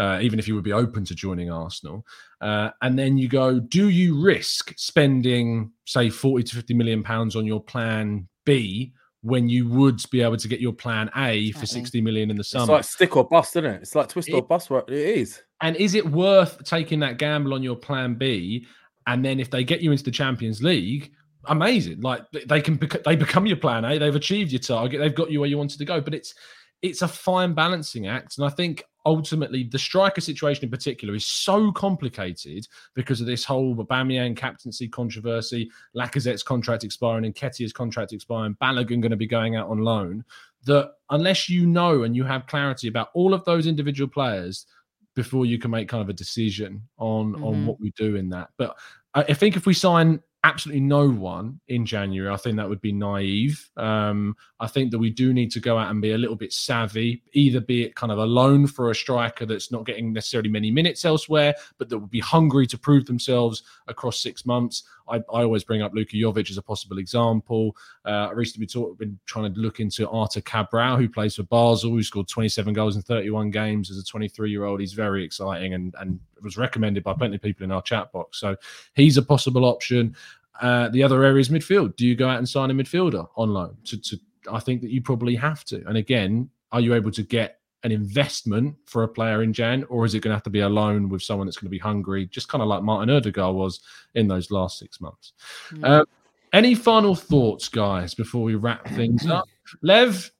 [0.00, 2.04] uh, even if he would be open to joining Arsenal.
[2.40, 7.36] Uh, and then you go, do you risk spending say forty to fifty million pounds
[7.36, 8.92] on your plan B?
[9.24, 11.80] When you would be able to get your plan A for Exactly.
[11.82, 12.64] 60 million in the summer.
[12.64, 13.82] It's like stick or bust, isn't it?
[13.82, 14.68] It's like twist or bust.
[14.68, 14.82] Right?
[14.88, 15.40] It is.
[15.60, 18.66] And is it worth taking that gamble on your plan B?
[19.06, 21.12] And then if they get you into the Champions League,
[21.46, 22.00] amazing.
[22.00, 23.98] Like they can bec- they become your plan A.
[23.98, 25.00] They've achieved your target.
[25.00, 26.00] They've got you where you wanted to go.
[26.00, 26.34] But it's
[26.82, 28.38] it's a fine balancing act.
[28.38, 33.44] And I think ultimately the striker situation in particular is so complicated because of this
[33.44, 39.26] whole Aubameyang captaincy controversy, Lacazette's contract expiring, and Nketiah's contract expiring, Balogun going to be
[39.26, 40.24] going out on loan.
[40.64, 44.66] That unless you know and you have clarity about all of those individual players,
[45.14, 47.66] before you can make kind of a decision on on Mhm.
[47.66, 48.48] what we do in that.
[48.56, 48.76] But
[49.14, 52.80] I, I think if we sign absolutely no one in January, I think that would
[52.80, 53.70] be naive.
[53.76, 56.52] Um, I think that we do need to go out and be a little bit
[56.52, 60.50] savvy, either be it kind of a loan for a striker that's not getting necessarily
[60.50, 64.82] many minutes elsewhere, but that would be hungry to prove themselves across six months.
[65.08, 67.76] I, I always bring up Luka Jovic as a possible example.
[68.04, 71.90] Uh, I recently talk, been trying to look into Arthur Cabral, who plays for Basel,
[71.90, 74.80] who scored 27 goals in 31 games as a 23 year old.
[74.80, 78.38] He's very exciting and, and was recommended by plenty of people in our chat box.
[78.40, 78.56] So
[78.94, 80.16] he's a possible option.
[80.62, 81.96] Uh, the other area is midfield.
[81.96, 83.76] Do you go out and sign a midfielder on loan?
[83.86, 84.16] To, to,
[84.50, 85.84] I think that you probably have to.
[85.86, 90.04] And again, are you able to get an investment for a player in Jan, or
[90.04, 91.78] is it going to have to be a loan with someone that's going to be
[91.78, 93.80] hungry, just kind of like Martin Ødegaard was
[94.14, 95.32] in those last six months?
[95.72, 95.84] Mm.
[95.84, 96.06] Um,
[96.52, 99.48] any final thoughts, guys, before we wrap things up?
[99.82, 100.30] Lev,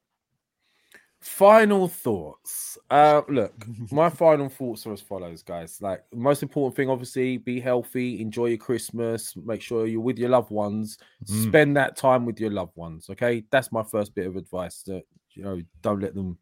[1.23, 2.77] Final thoughts.
[2.91, 3.55] Uh, look,
[3.93, 5.79] my final thoughts are as follows, guys.
[5.81, 10.31] Like, most important thing, obviously, be healthy, enjoy your Christmas, make sure you're with your
[10.31, 10.99] loved ones,
[11.31, 11.49] Mm.
[11.49, 13.09] spend that time with your loved ones.
[13.09, 14.83] Okay, that's my first bit of advice.
[14.83, 15.05] That
[15.35, 16.37] you know, don't let them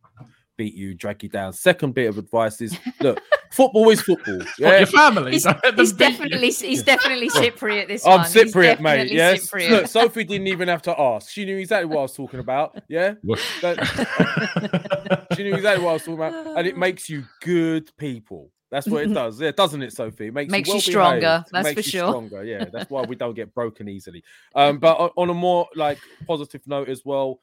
[0.61, 1.55] beat you, drag you down.
[1.55, 3.19] Second bit of advice is look,
[3.51, 4.37] football is football.
[4.37, 5.33] what, Yeah, your family.
[5.33, 6.11] He's, Don't let them he's beat you.
[6.11, 7.89] definitely he's definitely Cypriot.
[7.89, 8.27] This I'm one.
[8.31, 9.11] He's Cypriot, mate.
[9.11, 9.51] Yes.
[9.51, 9.71] Cypriot.
[9.71, 11.31] Look, Sophie didn't even have to ask.
[11.31, 12.83] She knew exactly what I was talking about.
[12.89, 13.15] Yeah.
[13.63, 18.51] That- she knew exactly what I was talking about, and it makes you good people.
[18.71, 19.41] That's what it does.
[19.41, 20.27] Yeah, doesn't it, Sophie?
[20.27, 22.09] It makes, Makes you, you stronger, that's makes for you sure.
[22.11, 22.67] Stronger, yeah.
[22.71, 24.23] That's why we don't get broken easily.
[24.55, 27.41] Um, but on, on a more like positive note as well,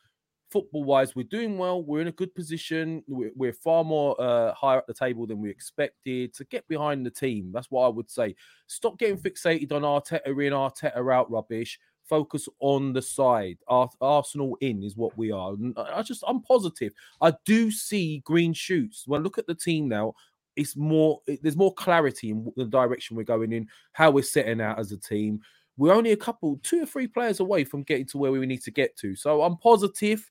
[0.50, 1.84] football wise, we're doing well.
[1.84, 3.04] We're in a good position.
[3.08, 6.34] We're, we're far more uh, higher up the table than we expected.
[6.36, 8.36] To get behind the team, that's what I would say.
[8.68, 11.80] Stop getting fixated on Arteta in, Arteta out rubbish.
[12.08, 13.58] Focus on the side.
[13.68, 15.56] Ar- Arsenal in is what we are.
[15.92, 16.94] I just, I'm positive.
[17.22, 19.04] I do see green shoots.
[19.06, 20.14] When I look at the team now,
[20.56, 21.22] it's more.
[21.42, 24.98] There's more clarity in the direction we're going in, how we're setting out as a
[24.98, 25.42] team.
[25.76, 28.64] We're only a couple, two or three players away from getting to where we need
[28.64, 29.16] to get to.
[29.16, 30.28] So I'm positive.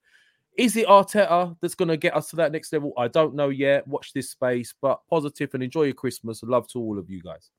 [0.57, 2.93] Is it Arteta that's going to get us to that next level?
[2.97, 3.87] I don't know yet.
[3.87, 6.43] Watch this space, but positive and enjoy your Christmas.
[6.43, 7.51] Love to all of you guys.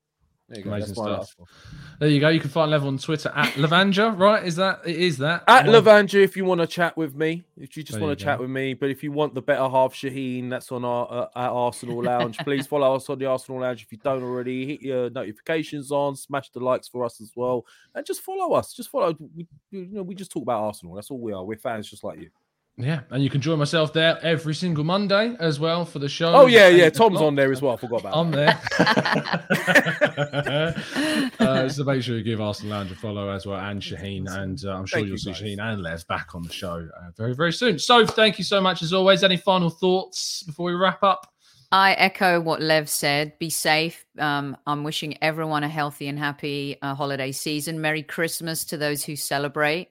[0.48, 0.70] There you go.
[0.72, 1.34] Amazing stuff.
[2.00, 2.30] There you go.
[2.30, 4.42] You can find Lev on Twitter at Lavanja, right?
[4.42, 4.96] Is that it?
[4.96, 7.98] Is that At Well, Lavanja, if you want to chat with me, if you just
[7.98, 8.44] There want to chat go.
[8.44, 11.50] with me, but if you want the better half, Shaheen, that's on our uh, at
[11.50, 12.38] Arsenal Lounge.
[12.44, 14.66] Please follow us on the Arsenal Lounge if you don't already.
[14.66, 18.72] Hit your notifications on, smash the likes for us as well, and just follow us.
[18.72, 19.14] Just follow.
[19.36, 20.94] We, you know, we just talk about Arsenal.
[20.94, 21.44] That's all we are.
[21.44, 22.30] We're fans just like you.
[22.80, 26.32] Yeah, and you can join myself there every single Monday as well for the show.
[26.32, 26.90] Oh yeah, yeah.
[26.90, 27.74] Tom's on there as well.
[27.74, 28.16] I forgot about.
[28.16, 28.62] I'm that.
[31.40, 31.40] there.
[31.48, 34.64] uh, so make sure you give Arsenal Lounge a follow as well, and Shaheen, and
[34.64, 35.42] uh, I'm sure Thank you'll you, see guys.
[35.42, 37.80] Shaheen and Les back on the show uh, very, very soon.
[37.80, 39.24] So thank you so much as always.
[39.24, 41.32] Any final thoughts before we wrap up?
[41.72, 43.38] I echo what Lev said.
[43.40, 44.06] Be safe.
[44.18, 47.80] Um, I'm wishing everyone a healthy and happy uh, holiday season.
[47.80, 49.90] Merry Christmas to those who celebrate.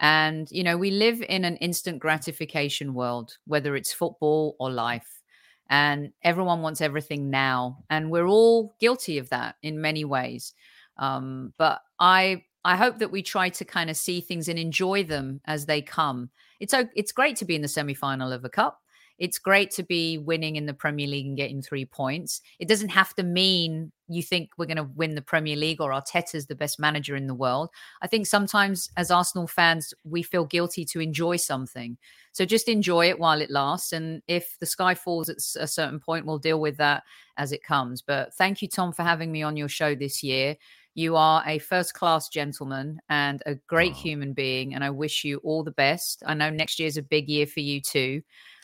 [0.00, 5.22] And, you know, we live in an instant gratification world, whether it's football or life.
[5.70, 10.54] and everyone wants everything now, and we're all guilty of that in many ways.
[10.96, 15.04] Um, but I I hope that we try to kind of see things and enjoy
[15.04, 16.30] them as they come.
[16.60, 18.80] It's it's great to be in the semi final of a cup
[19.18, 22.40] it's great to be winning in the Premier League and getting three points.
[22.58, 25.90] It doesn't have to mean you think we're going to win the Premier League or
[25.90, 27.68] Arteta's the best manager in the world.
[28.00, 31.98] I think sometimes as Arsenal fans, we feel guilty to enjoy something.
[32.32, 33.92] So just enjoy it while it lasts.
[33.92, 37.02] And if the sky falls at a certain point, we'll deal with that
[37.36, 38.00] as it comes.
[38.00, 40.56] But thank you, Tom, for having me on your show this year.
[40.94, 43.96] You are a first class gentleman and a great oh.
[43.96, 44.74] human being.
[44.74, 46.22] And I wish you all the best.
[46.26, 48.22] I know next year is a big year for you too.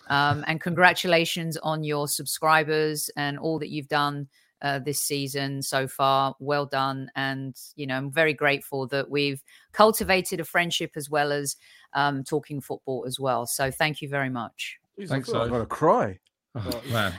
[0.09, 4.29] Um, and congratulations on your subscribers and all that you've done
[4.63, 6.35] uh, this season so far.
[6.41, 7.11] Well done.
[7.15, 9.43] And, you know, I'm very grateful that we've
[9.73, 11.57] cultivated a friendship as well as
[11.93, 13.47] um, talking football as well.
[13.47, 14.79] So thank you very much.
[15.07, 15.29] Thanks.
[15.29, 16.19] I'm going to cry.
[16.55, 17.15] Oh, man.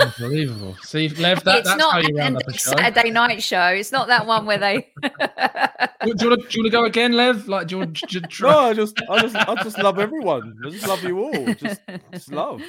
[0.00, 0.76] Unbelievable.
[0.82, 2.70] See, Lev, that, it's that's not how you round up a show.
[2.70, 3.66] Saturday night show.
[3.68, 4.92] It's not that one where they.
[5.02, 5.10] do,
[6.04, 7.48] you want to, go again, Lev?
[7.48, 8.50] Like, do you want to try?
[8.50, 10.56] No, I just, I just, I just love everyone.
[10.64, 11.54] I just love you all.
[11.54, 11.80] Just,
[12.12, 12.62] just love.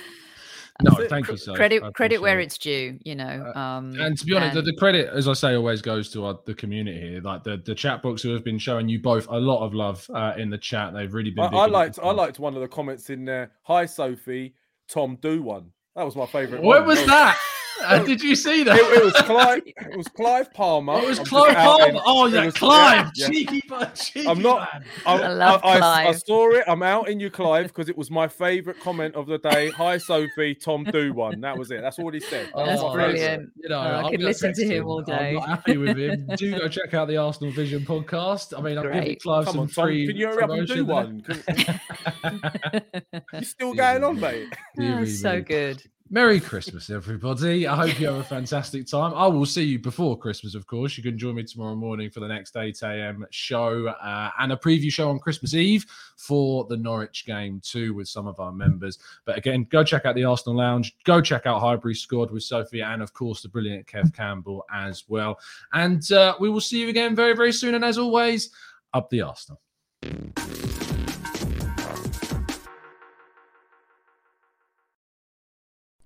[0.81, 1.55] No, thank you, sir.
[1.55, 2.97] Credit, credit where it's due.
[3.03, 4.65] You know, uh, um, and to be honest, and...
[4.65, 7.21] the, the, credit, as I say, always goes to our, the community here.
[7.21, 10.09] Like the, the chat books who have been showing you both a lot of love
[10.13, 10.93] uh, in the chat.
[10.93, 11.53] They've really been.
[11.53, 13.51] I, I liked, I liked one of the comments in there.
[13.63, 14.55] Hi, Sophie.
[14.87, 15.71] Tom, do one.
[15.99, 16.63] That was my favourite.
[16.63, 17.37] What was that?
[17.83, 18.77] Uh, did you see that?
[18.77, 19.61] It, it, was Clive.
[19.65, 20.99] It was Clive Palmer.
[20.99, 21.85] It was I'm Clive Palmer.
[21.85, 23.11] In, oh yeah, Clive.
[23.15, 24.27] Yeah, cheeky, but cheeky.
[24.27, 24.69] I'm not.
[25.05, 26.07] I, I, love I, Clive.
[26.07, 26.63] I, saw it.
[26.67, 29.69] I'm out in you, Clive, because it was my favourite comment of the day.
[29.71, 30.55] Hi, Sophie.
[30.55, 31.41] Tom, do one.
[31.41, 31.81] That was it.
[31.81, 32.49] That's all he said.
[32.53, 33.51] Oh, That's brilliant.
[33.55, 35.29] You know, oh, I could listen to him all day.
[35.29, 36.27] I'm not happy with him.
[36.35, 38.57] do go check out the Arsenal Vision podcast.
[38.57, 40.05] I mean, I'm giving Clive Come some on, free.
[40.05, 41.23] Tom, can you hurry up and do one?
[43.33, 44.47] You're still going on, mate.
[44.79, 45.83] Oh, so good.
[46.11, 47.67] Merry Christmas, everybody.
[47.67, 49.13] I hope you have a fantastic time.
[49.13, 50.97] I will see you before Christmas, of course.
[50.97, 53.27] You can join me tomorrow morning for the next 8 a.m.
[53.29, 55.85] show uh, and a preview show on Christmas Eve
[56.17, 58.97] for the Norwich game, too, with some of our members.
[59.23, 60.97] But again, go check out the Arsenal Lounge.
[61.03, 65.03] Go check out Highbury Squad with Sophie and, of course, the brilliant Kev Campbell as
[65.07, 65.37] well.
[65.73, 67.75] And uh, we will see you again very, very soon.
[67.75, 68.49] And as always,
[68.95, 69.61] up the Arsenal.